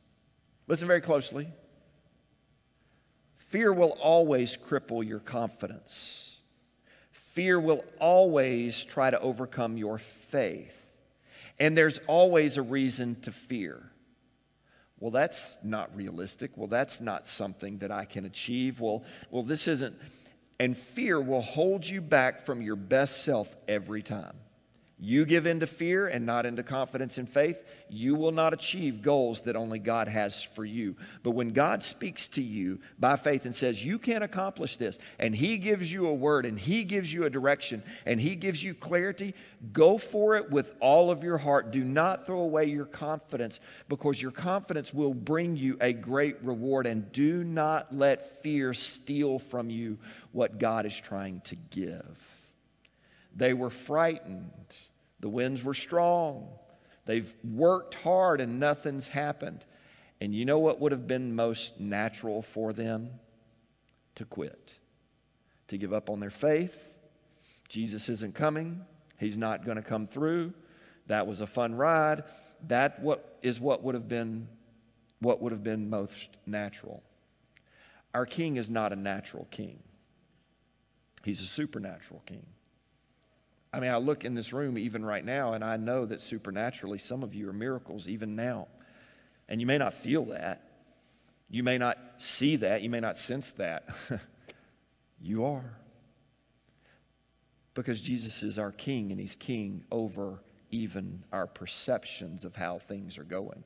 [0.68, 1.48] Listen very closely.
[3.36, 6.36] Fear will always cripple your confidence.
[7.10, 10.86] Fear will always try to overcome your faith.
[11.58, 13.90] And there's always a reason to fear.
[15.00, 16.52] Well, that's not realistic.
[16.56, 18.80] Well, that's not something that I can achieve.
[18.80, 19.96] Well, well, this isn't.
[20.60, 24.36] And fear will hold you back from your best self every time.
[24.98, 29.02] You give in to fear and not into confidence and faith, you will not achieve
[29.02, 30.96] goals that only God has for you.
[31.22, 35.36] But when God speaks to you by faith and says, You can't accomplish this, and
[35.36, 38.72] He gives you a word and He gives you a direction and He gives you
[38.72, 39.34] clarity,
[39.70, 41.72] go for it with all of your heart.
[41.72, 46.86] Do not throw away your confidence because your confidence will bring you a great reward.
[46.86, 49.98] And do not let fear steal from you
[50.32, 52.35] what God is trying to give.
[53.36, 54.74] They were frightened.
[55.20, 56.48] The winds were strong.
[57.04, 59.64] They've worked hard and nothing's happened.
[60.20, 63.10] And you know what would have been most natural for them?
[64.16, 64.72] To quit,
[65.68, 66.88] to give up on their faith.
[67.68, 68.80] Jesus isn't coming.
[69.18, 70.54] He's not going to come through.
[71.06, 72.24] That was a fun ride.
[72.68, 74.48] That what is what would have been
[75.20, 77.02] what would have been most natural.
[78.14, 79.82] Our king is not a natural king.
[81.24, 82.46] He's a supernatural king.
[83.72, 86.98] I mean, I look in this room even right now, and I know that supernaturally
[86.98, 88.68] some of you are miracles even now.
[89.48, 90.62] And you may not feel that.
[91.48, 92.82] You may not see that.
[92.82, 93.88] You may not sense that.
[95.20, 95.78] you are.
[97.74, 103.18] Because Jesus is our king, and he's king over even our perceptions of how things
[103.18, 103.62] are going.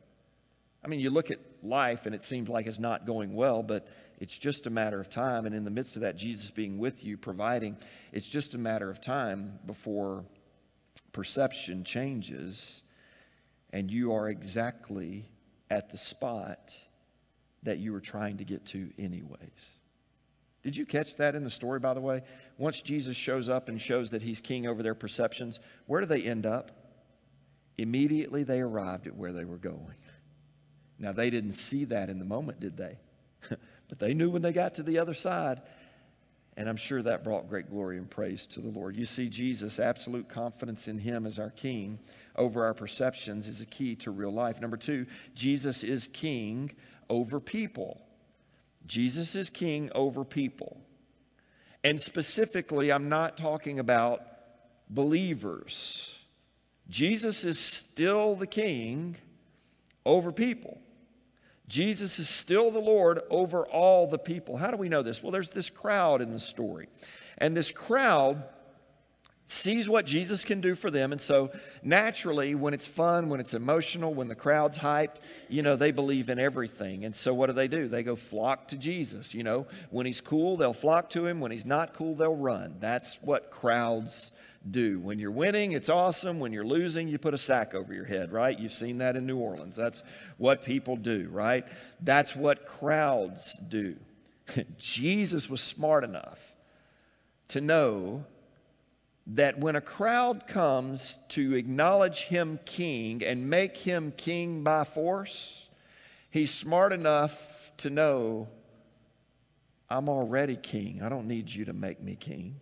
[0.85, 3.87] I mean, you look at life and it seems like it's not going well, but
[4.19, 5.47] it's just a matter of time.
[5.47, 7.77] And in the midst of that, Jesus being with you, providing,
[8.12, 10.25] it's just a matter of time before
[11.12, 12.83] perception changes
[13.73, 15.29] and you are exactly
[15.71, 16.75] at the spot
[17.62, 19.77] that you were trying to get to, anyways.
[20.62, 22.23] Did you catch that in the story, by the way?
[22.59, 26.23] Once Jesus shows up and shows that he's king over their perceptions, where do they
[26.23, 26.71] end up?
[27.79, 29.95] Immediately they arrived at where they were going.
[31.01, 32.99] Now, they didn't see that in the moment, did they?
[33.89, 35.63] but they knew when they got to the other side.
[36.57, 38.95] And I'm sure that brought great glory and praise to the Lord.
[38.95, 41.99] You see, Jesus, absolute confidence in Him as our King
[42.37, 44.61] over our perceptions is a key to real life.
[44.61, 46.73] Number two, Jesus is King
[47.09, 48.03] over people.
[48.87, 50.81] Jesus is King over people.
[51.83, 54.21] And specifically, I'm not talking about
[54.91, 56.15] believers.
[56.91, 59.17] Jesus is still the King
[60.05, 60.79] over people.
[61.71, 64.57] Jesus is still the Lord over all the people.
[64.57, 65.23] How do we know this?
[65.23, 66.89] Well, there's this crowd in the story.
[67.39, 68.43] And this crowd
[69.47, 71.13] sees what Jesus can do for them.
[71.13, 71.53] And so,
[71.85, 76.29] naturally, when it's fun, when it's emotional, when the crowd's hyped, you know, they believe
[76.29, 77.05] in everything.
[77.05, 77.87] And so, what do they do?
[77.87, 79.33] They go flock to Jesus.
[79.33, 81.39] You know, when he's cool, they'll flock to him.
[81.39, 82.79] When he's not cool, they'll run.
[82.81, 84.35] That's what crowds
[84.68, 85.01] do.
[85.01, 86.38] When you're winning, it's awesome.
[86.40, 88.59] When you're losing, you put a sack over your head, right?
[88.59, 89.77] You've seen that in New Orleans.
[89.77, 90.03] That's
[90.37, 91.66] what people do, right?
[92.01, 93.96] That's what crowds do.
[94.79, 96.55] Jesus was smart enough
[97.49, 98.25] to know
[99.29, 105.68] that when a crowd comes to acknowledge him king and make him king by force,
[106.31, 108.49] he's smart enough to know
[109.88, 111.01] I'm already king.
[111.03, 112.61] I don't need you to make me king.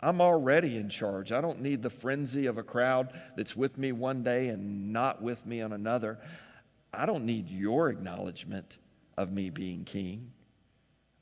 [0.00, 1.32] I'm already in charge.
[1.32, 5.22] I don't need the frenzy of a crowd that's with me one day and not
[5.22, 6.18] with me on another.
[6.92, 8.78] I don't need your acknowledgement
[9.16, 10.30] of me being king.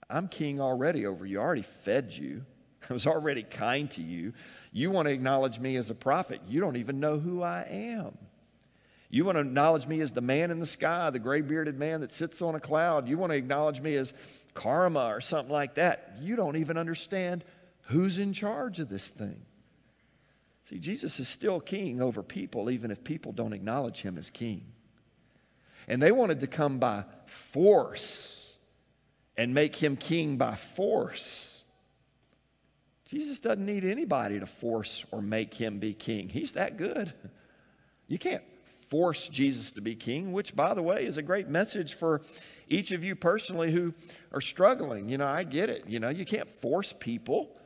[0.09, 1.41] I'm king already over you.
[1.41, 2.45] I already fed you.
[2.91, 4.35] I was already kind to you.
[4.73, 6.43] You want to acknowledge me as a prophet.
[6.47, 8.19] You don't even know who I am.
[9.09, 12.01] You want to acknowledge me as the man in the sky, the gray bearded man
[12.01, 13.09] that sits on a cloud.
[13.09, 14.13] You want to acknowledge me as
[14.53, 16.17] karma or something like that.
[16.21, 17.45] You don't even understand
[17.87, 19.43] Who's in charge of this thing?
[20.69, 24.65] See, Jesus is still king over people, even if people don't acknowledge him as king.
[25.87, 28.55] And they wanted to come by force
[29.37, 31.65] and make him king by force.
[33.05, 36.29] Jesus doesn't need anybody to force or make him be king.
[36.29, 37.13] He's that good.
[38.09, 38.43] You can't
[38.89, 42.21] force Jesus to be king, which, by the way, is a great message for
[42.69, 43.95] each of you personally who
[44.33, 45.09] are struggling.
[45.09, 45.85] You know, I get it.
[45.87, 47.57] You know, you can't force people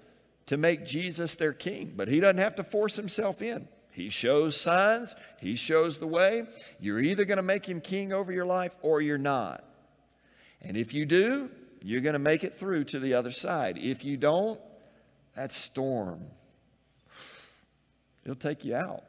[0.51, 3.69] to make Jesus their king, but he doesn't have to force himself in.
[3.93, 6.43] He shows signs, he shows the way.
[6.81, 9.63] You're either going to make him king over your life or you're not.
[10.61, 11.51] And if you do,
[11.83, 13.79] you're going to make it through to the other side.
[13.79, 14.61] If you don't,
[15.37, 16.25] that storm,
[18.25, 19.05] it'll take you out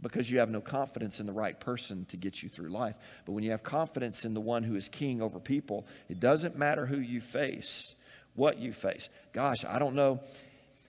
[0.00, 2.94] because you have no confidence in the right person to get you through life.
[3.26, 6.56] But when you have confidence in the one who is king over people, it doesn't
[6.56, 7.96] matter who you face,
[8.40, 9.10] what you face.
[9.34, 10.20] Gosh, I don't know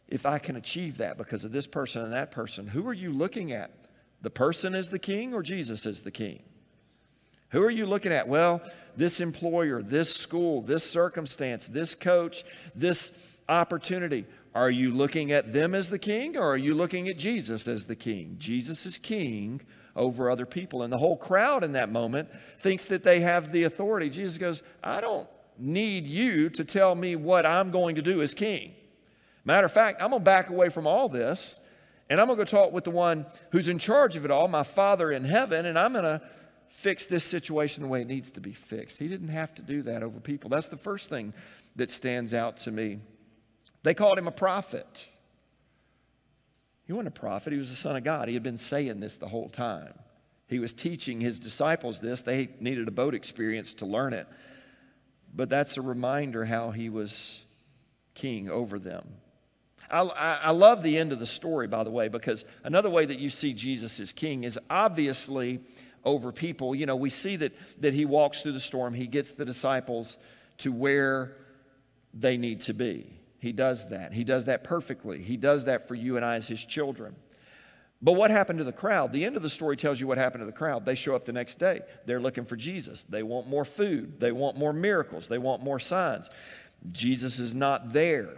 [0.07, 2.65] if I can achieve that because of this person and that person.
[2.65, 3.71] Who are you looking at?
[4.21, 6.43] The person is the king or Jesus is the king?
[7.49, 8.29] Who are you looking at?
[8.29, 8.61] Well,
[8.95, 13.11] this employer, this school, this circumstance, this coach, this
[13.49, 14.25] opportunity.
[14.55, 17.83] Are you looking at them as the king or are you looking at Jesus as
[17.83, 18.37] the king?
[18.37, 19.59] Jesus is king
[19.93, 20.83] over other people.
[20.83, 24.09] And the whole crowd in that moment thinks that they have the authority.
[24.09, 25.27] Jesus goes, I don't
[25.62, 28.74] need you to tell me what I'm going to do as king.
[29.45, 31.60] Matter of fact, I'm going to back away from all this
[32.12, 34.50] and I'm going to go talk with the one who's in charge of it all,
[34.50, 36.21] my Father in heaven, and I'm going to
[36.67, 39.00] fix this situation the way it needs to be fixed.
[39.00, 40.50] He didn't have to do that over people.
[40.50, 41.34] That's the first thing
[41.78, 43.00] that stands out to me.
[43.84, 45.08] They called him a prophet.
[46.86, 48.28] He wasn't a prophet, he was the Son of God.
[48.28, 49.93] He had been saying this the whole time.
[50.47, 52.19] He was teaching his disciples this.
[52.19, 54.28] They needed a boat experience to learn it.
[55.34, 57.41] But that's a reminder how he was
[58.13, 59.08] king over them.
[59.89, 60.02] I,
[60.44, 63.30] I, love the end of the story, by the way, because another way that you
[63.30, 65.60] see Jesus as king is obviously
[66.06, 66.74] over people.
[66.74, 70.17] You know, we see that, that he walks through the storm, he gets the disciples
[70.60, 71.36] to where
[72.13, 73.20] they need to be.
[73.39, 74.13] He does that.
[74.13, 75.22] He does that perfectly.
[75.22, 77.15] He does that for you and I as his children.
[78.01, 79.11] But what happened to the crowd?
[79.11, 80.85] The end of the story tells you what happened to the crowd.
[80.85, 81.81] They show up the next day.
[82.05, 83.03] They're looking for Jesus.
[83.03, 84.19] They want more food.
[84.19, 85.27] They want more miracles.
[85.27, 86.29] They want more signs.
[86.91, 88.29] Jesus is not there.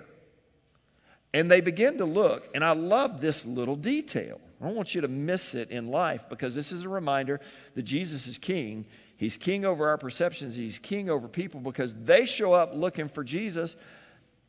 [1.33, 4.39] And they begin to look, and I love this little detail.
[4.61, 7.41] I don't want you to miss it in life because this is a reminder
[7.73, 8.85] that Jesus is king.
[9.17, 13.23] He's king over our perceptions, he's king over people because they show up looking for
[13.23, 13.75] Jesus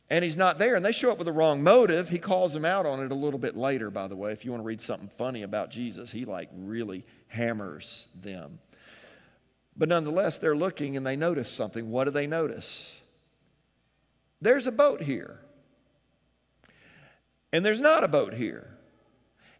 [0.09, 2.09] and he's not there and they show up with the wrong motive.
[2.09, 4.31] He calls them out on it a little bit later by the way.
[4.31, 8.59] If you want to read something funny about jesus he like really hammers them.
[9.75, 11.89] But nonetheless they're looking and they notice something.
[11.89, 12.95] What do they notice?
[14.41, 15.39] There's a boat here.
[17.51, 18.69] And there's not a boat here.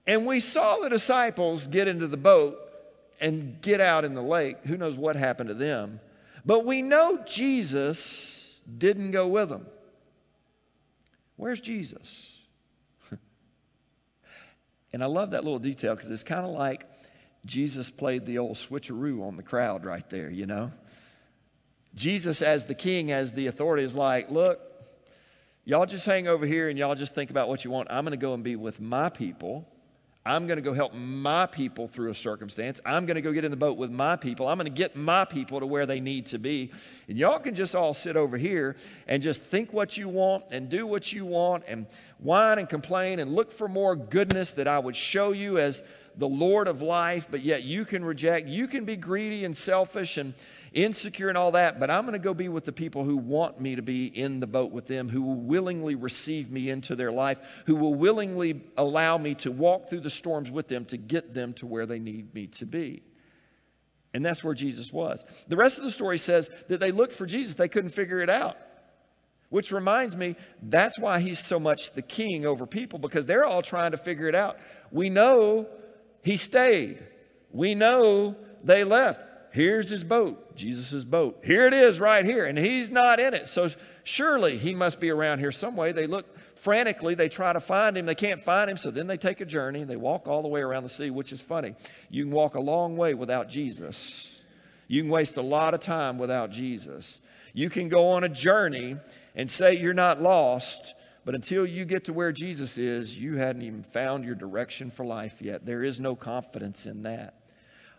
[0.05, 2.59] And we saw the disciples get into the boat
[3.19, 4.57] and get out in the lake.
[4.65, 5.99] Who knows what happened to them?
[6.45, 9.65] But we know jesus didn't go with them
[11.37, 12.37] Where's Jesus?
[14.93, 16.85] and I love that little detail because it's kind of like
[17.45, 20.71] Jesus played the old switcheroo on the crowd right there, you know?
[21.93, 24.59] Jesus, as the king, as the authority, is like, look,
[25.63, 27.89] y'all just hang over here and y'all just think about what you want.
[27.89, 29.67] I'm going to go and be with my people.
[30.27, 32.81] I'm going to go help my people through a circumstance.
[32.83, 34.47] I'm going to go get in the boat with my people.
[34.47, 36.71] I'm going to get my people to where they need to be.
[37.07, 38.75] And y'all can just all sit over here
[39.07, 41.85] and just think what you want and do what you want and
[42.17, 45.83] whine and complain and look for more goodness that I would show you as
[46.17, 48.47] the Lord of life, but yet you can reject.
[48.47, 50.33] You can be greedy and selfish and
[50.75, 53.59] insecure and all that, but I'm going to go be with the people who want
[53.59, 57.11] me to be in the boat with them, who will willingly receive me into their
[57.11, 61.33] life, who will willingly allow me to walk through the storms with them to get
[61.33, 63.01] them to where they need me to be.
[64.13, 65.23] And that's where Jesus was.
[65.47, 68.29] The rest of the story says that they looked for Jesus, they couldn't figure it
[68.29, 68.57] out.
[69.49, 73.61] Which reminds me, that's why he's so much the king over people because they're all
[73.61, 74.57] trying to figure it out.
[74.91, 75.67] We know
[76.23, 77.05] he stayed.
[77.51, 79.21] We know they left.
[79.55, 81.39] Here's his boat, Jesus' boat.
[81.41, 83.47] Here it is right here, and he's not in it.
[83.47, 83.69] So
[84.03, 85.93] surely he must be around here some way.
[85.93, 86.25] They look
[86.57, 88.05] frantically, they try to find him.
[88.05, 89.85] They can't find him, so then they take a journey.
[89.85, 91.73] They walk all the way around the sea, which is funny.
[92.09, 94.41] You can walk a long way without Jesus.
[94.89, 97.21] You can waste a lot of time without Jesus.
[97.53, 98.97] You can go on a journey
[99.35, 103.61] and say you're not lost, but until you get to where Jesus is, you hadn't
[103.61, 105.65] even found your direction for life yet.
[105.65, 107.35] There is no confidence in that.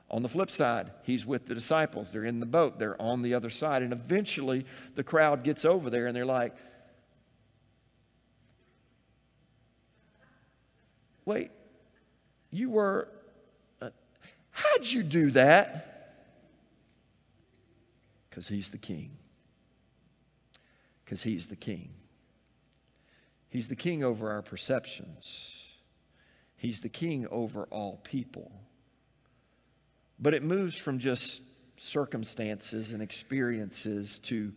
[0.08, 2.12] On the flip side, he's with the disciples.
[2.12, 3.82] They're in the boat, they're on the other side.
[3.82, 6.54] And eventually, the crowd gets over there and they're like,
[11.24, 11.50] wait,
[12.50, 13.08] you were,
[13.82, 13.90] uh,
[14.50, 15.92] how'd you do that?
[18.30, 19.10] Because he's the king.
[21.04, 21.90] Because he's the king.
[23.48, 25.64] He's the king over our perceptions,
[26.56, 28.52] he's the king over all people.
[30.18, 31.42] But it moves from just
[31.78, 34.52] circumstances and experiences to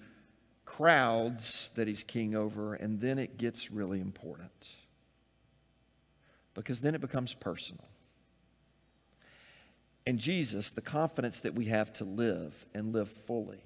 [0.66, 4.70] crowds that he's king over, and then it gets really important.
[6.54, 7.86] Because then it becomes personal.
[10.06, 13.64] And Jesus, the confidence that we have to live and live fully,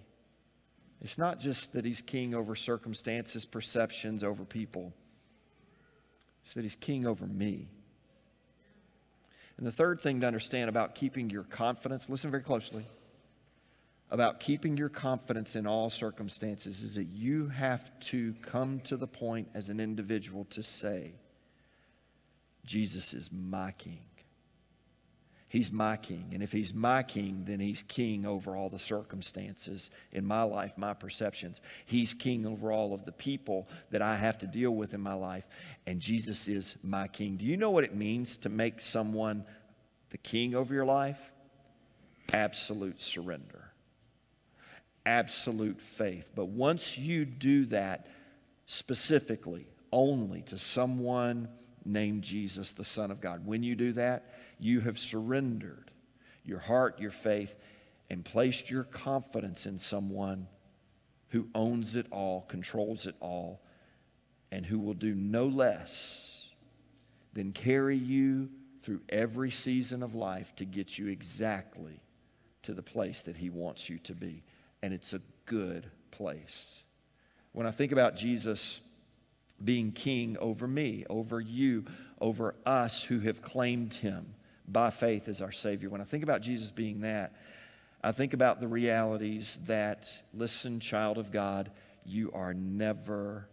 [1.02, 4.94] it's not just that he's king over circumstances, perceptions, over people,
[6.44, 7.68] it's that he's king over me.
[9.58, 12.88] And the third thing to understand about keeping your confidence, listen very closely,
[14.10, 19.08] about keeping your confidence in all circumstances is that you have to come to the
[19.08, 21.14] point as an individual to say,
[22.66, 24.02] Jesus is my king.
[25.54, 26.32] He's my king.
[26.34, 30.74] And if he's my king, then he's king over all the circumstances in my life,
[30.78, 31.62] my perceptions.
[31.86, 35.14] He's king over all of the people that I have to deal with in my
[35.14, 35.46] life.
[35.86, 37.38] And Jesus is my king.
[37.38, 39.46] Do you know what it means to make someone
[40.10, 41.20] the king over your life?
[42.34, 43.74] Absolute surrender,
[45.06, 46.32] absolute faith.
[46.34, 48.08] But once you do that
[48.66, 51.48] specifically, only to someone
[51.86, 54.34] named Jesus, the Son of God, when you do that,
[54.64, 55.92] you have surrendered
[56.44, 57.56] your heart, your faith,
[58.10, 60.48] and placed your confidence in someone
[61.30, 63.62] who owns it all, controls it all,
[64.52, 66.50] and who will do no less
[67.34, 68.50] than carry you
[68.82, 72.00] through every season of life to get you exactly
[72.62, 74.44] to the place that He wants you to be.
[74.82, 76.84] And it's a good place.
[77.54, 78.82] When I think about Jesus
[79.64, 81.86] being king over me, over you,
[82.20, 84.36] over us who have claimed Him,
[84.68, 85.90] by faith as our Savior.
[85.90, 87.34] When I think about Jesus being that,
[88.04, 91.72] I think about the realities that, listen, child of God,
[92.06, 93.48] you are never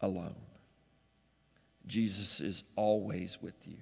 [0.00, 0.34] alone.
[1.86, 3.78] Jesus is always with you.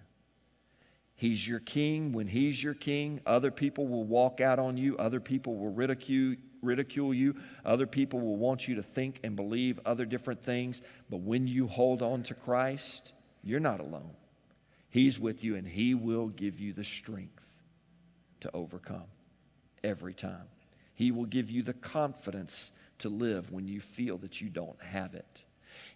[1.15, 2.13] He's your king.
[2.13, 6.37] When he's your king, other people will walk out on you, other people will ridicule,
[6.61, 10.83] ridicule you, other people will want you to think and believe other different things.
[11.09, 14.11] But when you hold on to Christ, you're not alone.
[14.89, 17.61] He's with you and He will give you the strength
[18.41, 19.07] to overcome
[19.83, 20.47] every time.
[20.95, 25.15] He will give you the confidence to live when you feel that you don't have
[25.15, 25.45] it.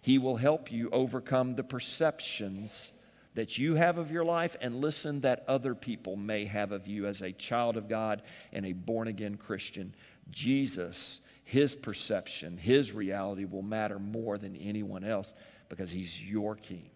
[0.01, 2.93] He will help you overcome the perceptions
[3.33, 7.07] that you have of your life and listen that other people may have of you
[7.07, 8.21] as a child of God
[8.51, 9.95] and a born again Christian.
[10.29, 15.33] Jesus, his perception, his reality will matter more than anyone else
[15.69, 16.90] because he's your king.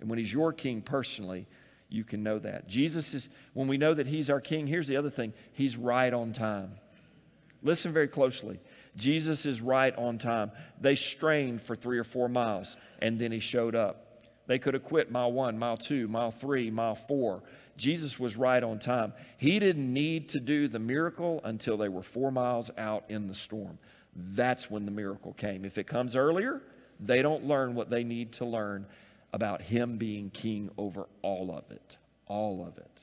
[0.00, 1.46] And when He's your King personally,
[1.88, 2.68] you can know that.
[2.68, 6.12] Jesus is, when we know that He's our King, here's the other thing He's right
[6.12, 6.72] on time.
[7.62, 8.60] Listen very closely.
[8.96, 10.52] Jesus is right on time.
[10.80, 14.22] They strained for three or four miles, and then He showed up.
[14.46, 17.42] They could have quit mile one, mile two, mile three, mile four.
[17.76, 19.12] Jesus was right on time.
[19.36, 23.34] He didn't need to do the miracle until they were four miles out in the
[23.34, 23.78] storm.
[24.16, 25.64] That's when the miracle came.
[25.64, 26.62] If it comes earlier,
[26.98, 28.86] they don't learn what they need to learn
[29.32, 31.96] about Him being king over all of it.
[32.26, 33.02] All of it.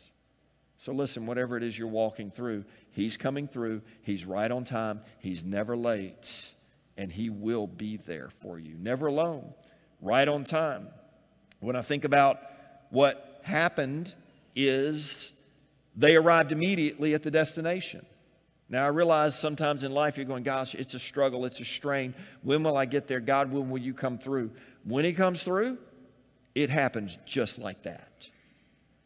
[0.77, 3.81] So listen, whatever it is you're walking through, He's coming through.
[4.03, 5.01] He's right on time.
[5.19, 6.53] He's never late.
[6.97, 8.75] And He will be there for you.
[8.77, 9.53] Never alone.
[10.01, 10.87] Right on time.
[11.59, 12.39] When I think about
[12.89, 14.13] what happened,
[14.55, 15.33] is
[15.95, 18.05] they arrived immediately at the destination.
[18.67, 22.15] Now, I realize sometimes in life you're going, gosh, it's a struggle, it's a strain.
[22.41, 23.19] When will I get there?
[23.19, 24.51] God, when will you come through?
[24.83, 25.77] When He comes through,
[26.55, 28.29] it happens just like that.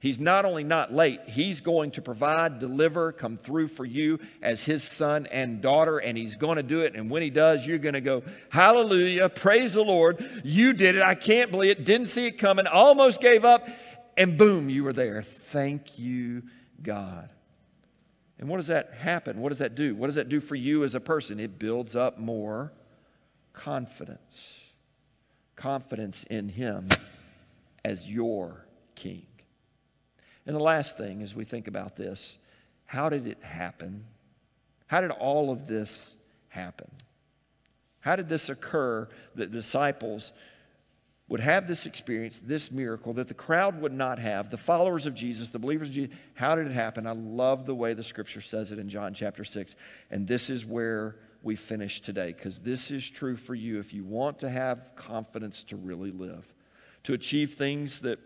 [0.02, 4.64] He's not only not late, he's going to provide, deliver, come through for you as
[4.64, 6.96] his son and daughter, and he's going to do it.
[6.96, 10.26] And when he does, you're going to go, Hallelujah, praise the Lord.
[10.46, 11.04] You did it.
[11.04, 11.84] I can't believe it.
[11.84, 12.66] Didn't see it coming.
[12.66, 13.68] Almost gave up.
[14.16, 15.22] And boom, you were there.
[15.22, 16.44] Thank you,
[16.82, 17.30] God.
[18.38, 19.42] And what does that happen?
[19.42, 19.96] What does that do?
[19.96, 21.42] What does that do for you as a person?
[21.42, 22.72] It builds up more
[23.52, 24.64] confidence.
[25.58, 26.88] Confidence in him
[27.84, 28.66] as your
[28.96, 29.26] king.
[30.46, 32.38] And the last thing, as we think about this,
[32.86, 34.06] how did it happen?
[34.88, 36.16] How did all of this
[36.48, 36.90] happen?
[38.00, 40.32] How did this occur that disciples
[41.28, 45.14] would have this experience, this miracle that the crowd would not have, the followers of
[45.14, 46.16] Jesus, the believers of Jesus?
[46.34, 47.06] How did it happen?
[47.06, 49.76] I love the way the scripture says it in John chapter 6.
[50.10, 54.04] And this is where we finish today because this is true for you if you
[54.04, 56.52] want to have confidence to really live
[57.10, 58.20] to achieve things that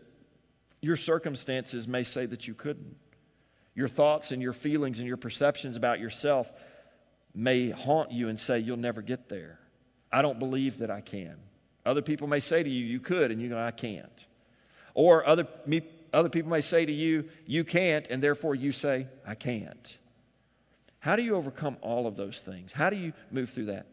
[0.81, 2.97] your circumstances may say that you couldn't.
[3.75, 6.51] Your thoughts and your feelings and your perceptions about yourself
[7.33, 9.57] may haunt you and say, You'll never get there.
[10.11, 11.37] I don't believe that I can.
[11.85, 14.25] Other people may say to you, You could, and you go, I can't.
[14.93, 19.07] Or other me, Other people may say to you, You can't, and therefore you say,
[19.25, 19.97] I can't.
[20.99, 22.73] How do you overcome all of those things?
[22.73, 23.87] How do you move through that?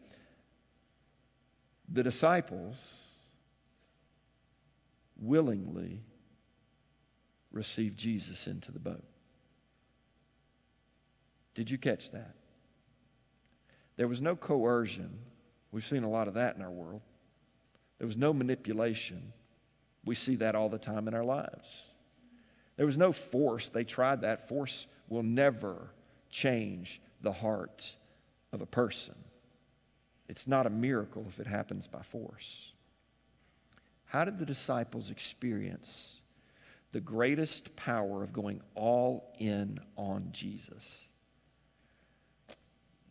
[1.87, 3.10] The disciples
[5.21, 6.01] willingly
[7.51, 9.03] received Jesus into the boat.
[11.53, 12.35] Did you catch that?
[13.97, 15.19] There was no coercion.
[15.71, 17.01] We've seen a lot of that in our world.
[17.97, 19.33] There was no manipulation.
[20.03, 21.93] We see that all the time in our lives.
[22.77, 23.69] There was no force.
[23.69, 24.47] They tried that.
[24.47, 25.91] Force will never
[26.29, 27.95] change the heart
[28.51, 29.15] of a person.
[30.27, 32.70] It's not a miracle if it happens by force.
[34.11, 36.19] How did the disciples experience
[36.91, 41.07] the greatest power of going all in on Jesus?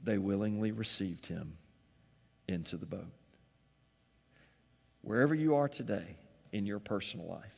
[0.05, 1.57] They willingly received him
[2.49, 3.15] into the boat.
[5.01, 6.19] Wherever you are today
[6.53, 7.57] in your personal life,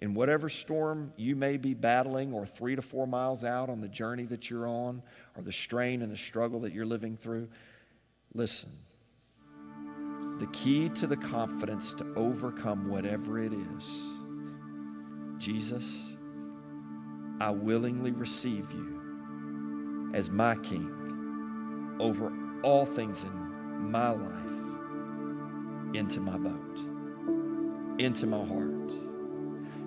[0.00, 3.86] in whatever storm you may be battling, or three to four miles out on the
[3.86, 5.00] journey that you're on,
[5.36, 7.48] or the strain and the struggle that you're living through,
[8.34, 8.72] listen.
[10.42, 14.08] The key to the confidence to overcome whatever it is
[15.38, 16.16] Jesus,
[17.38, 22.32] I willingly receive you as my King over
[22.64, 23.32] all things in
[23.88, 28.92] my life into my boat, into my heart.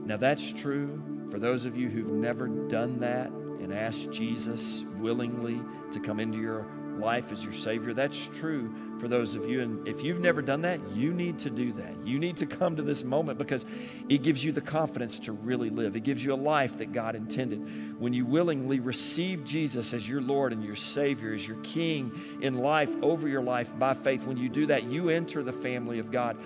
[0.06, 5.62] Now, that's true for those of you who've never done that and asked Jesus willingly
[5.92, 6.66] to come into your
[7.00, 7.94] life as your Savior.
[7.94, 9.62] That's true for those of you.
[9.62, 12.06] And if you've never done that, you need to do that.
[12.06, 13.66] You need to come to this moment because
[14.10, 15.96] it gives you the confidence to really live.
[15.96, 18.00] It gives you a life that God intended.
[18.00, 22.58] When you willingly receive Jesus as your Lord and your Savior, as your King in
[22.58, 26.12] life, over your life by faith, when you do that, you enter the family of
[26.12, 26.38] God.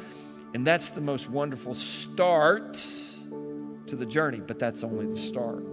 [0.54, 5.66] And that's the most wonderful start to the journey, but that's only the start.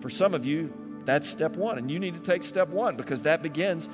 [0.00, 0.72] For some of you,
[1.04, 3.88] that's step one, and you need to take step one because that begins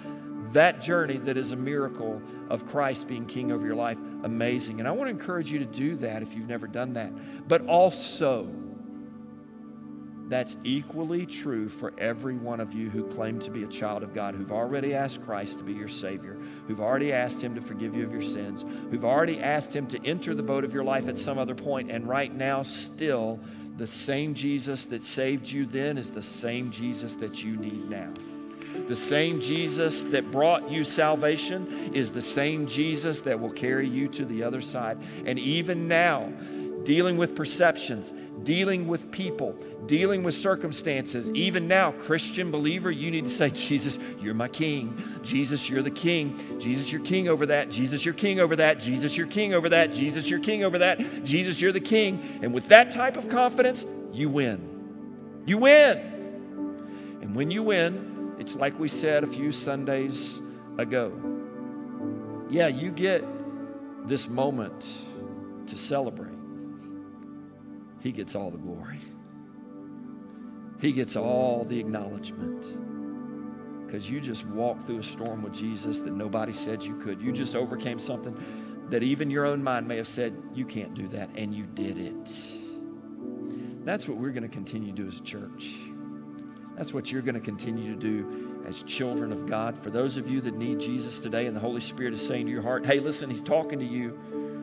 [0.52, 3.98] that journey that is a miracle of Christ being king over your life.
[4.22, 4.78] Amazing.
[4.80, 7.48] And I want to encourage you to do that if you've never done that.
[7.48, 8.48] But also,
[10.28, 14.12] that's equally true for every one of you who claim to be a child of
[14.12, 16.36] God, who've already asked Christ to be your Savior,
[16.66, 20.04] who've already asked Him to forgive you of your sins, who've already asked Him to
[20.04, 23.38] enter the boat of your life at some other point, and right now, still,
[23.76, 28.10] the same Jesus that saved you then is the same Jesus that you need now.
[28.88, 34.08] The same Jesus that brought you salvation is the same Jesus that will carry you
[34.08, 34.98] to the other side.
[35.24, 36.32] And even now,
[36.86, 38.14] dealing with perceptions,
[38.44, 41.28] dealing with people, dealing with circumstances.
[41.32, 45.02] Even now, Christian believer, you need to say, Jesus, you're my king.
[45.24, 46.60] Jesus, you're the king.
[46.60, 47.70] Jesus, you're king over that.
[47.70, 48.78] Jesus, you're king over that.
[48.78, 49.90] Jesus, you're king over that.
[49.90, 51.24] Jesus, you're king over that.
[51.24, 52.38] Jesus, you're the king.
[52.42, 55.42] And with that type of confidence, you win.
[55.44, 55.98] You win.
[57.20, 60.40] And when you win, it's like we said a few Sundays
[60.78, 61.12] ago.
[62.48, 63.24] Yeah, you get
[64.06, 64.88] this moment
[65.66, 66.35] to celebrate.
[68.06, 69.00] He gets all the glory.
[70.80, 72.64] He gets all the acknowledgement.
[73.84, 77.20] Because you just walked through a storm with Jesus that nobody said you could.
[77.20, 81.08] You just overcame something that even your own mind may have said, you can't do
[81.08, 82.42] that, and you did it.
[83.84, 85.74] That's what we're going to continue to do as a church.
[86.76, 89.82] That's what you're going to continue to do as children of God.
[89.82, 92.52] For those of you that need Jesus today and the Holy Spirit is saying to
[92.52, 94.16] your heart, hey, listen, He's talking to you.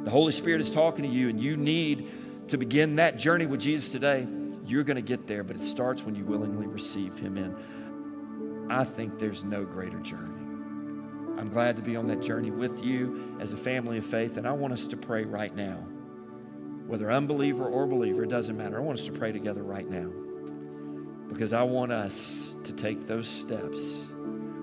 [0.05, 2.09] The Holy Spirit is talking to you, and you need
[2.49, 4.27] to begin that journey with Jesus today,
[4.65, 8.67] you're going to get there, but it starts when you willingly receive Him in.
[8.69, 10.29] I think there's no greater journey.
[11.39, 14.47] I'm glad to be on that journey with you as a family of faith, and
[14.47, 15.77] I want us to pray right now.
[16.87, 18.77] Whether unbeliever or believer, it doesn't matter.
[18.77, 20.11] I want us to pray together right now
[21.29, 24.13] because I want us to take those steps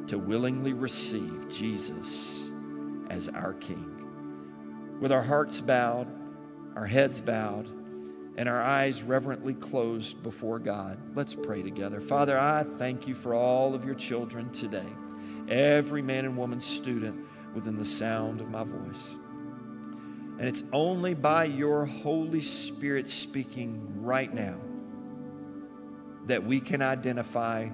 [0.07, 2.51] to willingly receive Jesus
[3.11, 4.99] as our King.
[5.01, 6.07] With our hearts bowed,
[6.77, 7.69] our heads bowed,
[8.37, 10.99] and our eyes reverently closed before God.
[11.15, 12.01] Let's pray together.
[12.01, 14.87] Father, I thank you for all of your children today,
[15.49, 19.17] every man and woman student within the sound of my voice.
[20.39, 24.57] And it's only by your Holy Spirit speaking right now
[26.27, 27.67] that we can identify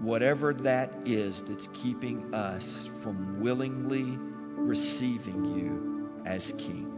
[0.00, 4.16] whatever that is that's keeping us from willingly
[4.56, 6.91] receiving you as King.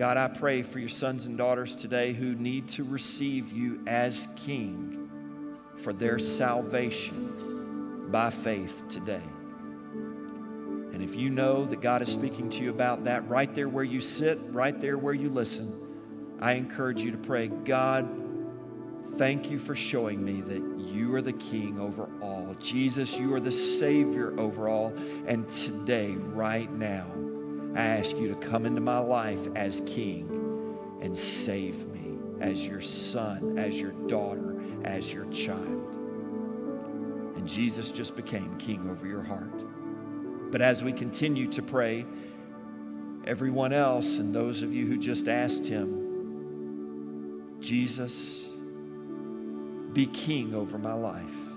[0.00, 4.28] God, I pray for your sons and daughters today who need to receive you as
[4.34, 5.10] King
[5.76, 9.20] for their salvation by faith today.
[9.92, 13.84] And if you know that God is speaking to you about that right there where
[13.84, 18.08] you sit, right there where you listen, I encourage you to pray, God,
[19.18, 22.56] thank you for showing me that you are the king over all.
[22.58, 24.94] Jesus, you are the savior over all.
[25.26, 27.04] And today, right now,
[27.74, 32.80] I ask you to come into my life as king and save me as your
[32.80, 35.94] son, as your daughter, as your child.
[37.36, 39.64] And Jesus just became king over your heart.
[40.50, 42.04] But as we continue to pray,
[43.24, 45.98] everyone else and those of you who just asked him,
[47.60, 48.48] Jesus,
[49.92, 51.49] be king over my life.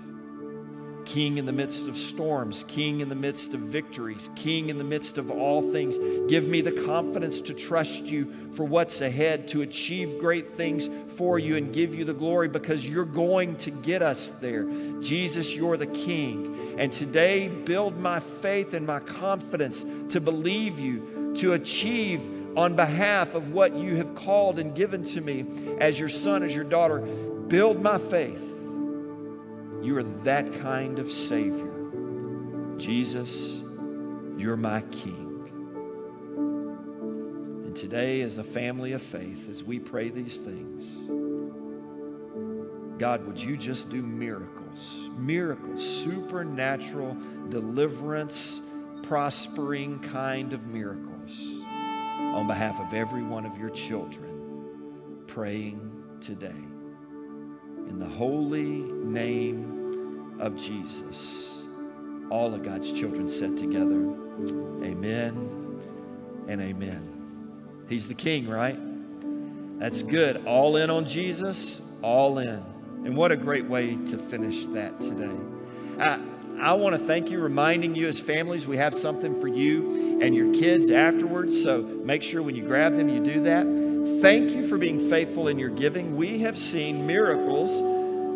[1.04, 4.84] King in the midst of storms, King in the midst of victories, King in the
[4.84, 5.98] midst of all things.
[6.28, 11.38] Give me the confidence to trust you for what's ahead, to achieve great things for
[11.38, 14.64] you and give you the glory because you're going to get us there.
[15.00, 16.76] Jesus, you're the King.
[16.78, 22.20] And today, build my faith and my confidence to believe you, to achieve
[22.56, 25.44] on behalf of what you have called and given to me
[25.78, 27.00] as your son, as your daughter.
[27.00, 28.50] Build my faith
[29.84, 31.70] you are that kind of Savior.
[32.78, 33.62] Jesus,
[34.38, 35.50] you're my King.
[37.66, 40.96] And today, as a family of faith, as we pray these things,
[42.98, 45.10] God, would you just do miracles?
[45.18, 47.16] Miracles, supernatural
[47.50, 48.62] deliverance,
[49.02, 51.38] prospering kind of miracles
[52.34, 55.90] on behalf of every one of your children praying
[56.22, 56.48] today.
[57.88, 59.73] In the holy name
[60.38, 61.62] of Jesus.
[62.30, 64.00] All of God's children said together,
[64.84, 65.80] Amen
[66.48, 67.84] and amen.
[67.88, 68.78] He's the king, right?
[69.78, 70.46] That's good.
[70.46, 72.64] All in on Jesus, all in.
[73.04, 75.36] And what a great way to finish that today.
[75.98, 76.18] I,
[76.60, 80.34] I want to thank you, reminding you as families, we have something for you and
[80.34, 81.60] your kids afterwards.
[81.60, 84.20] So make sure when you grab them, you do that.
[84.22, 86.16] Thank you for being faithful in your giving.
[86.16, 87.72] We have seen miracles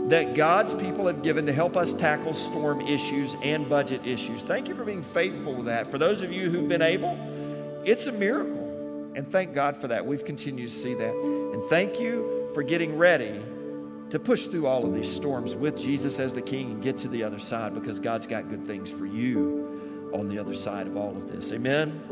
[0.08, 4.42] that God's people have given to help us tackle storm issues and budget issues.
[4.42, 5.90] Thank you for being faithful with that.
[5.90, 7.16] For those of you who've been able,
[7.84, 9.12] it's a miracle.
[9.14, 10.06] And thank God for that.
[10.06, 11.14] We've continued to see that.
[11.14, 13.42] And thank you for getting ready
[14.10, 17.08] to push through all of these storms with Jesus as the King and get to
[17.08, 20.96] the other side because God's got good things for you on the other side of
[20.96, 21.52] all of this.
[21.52, 22.08] Amen.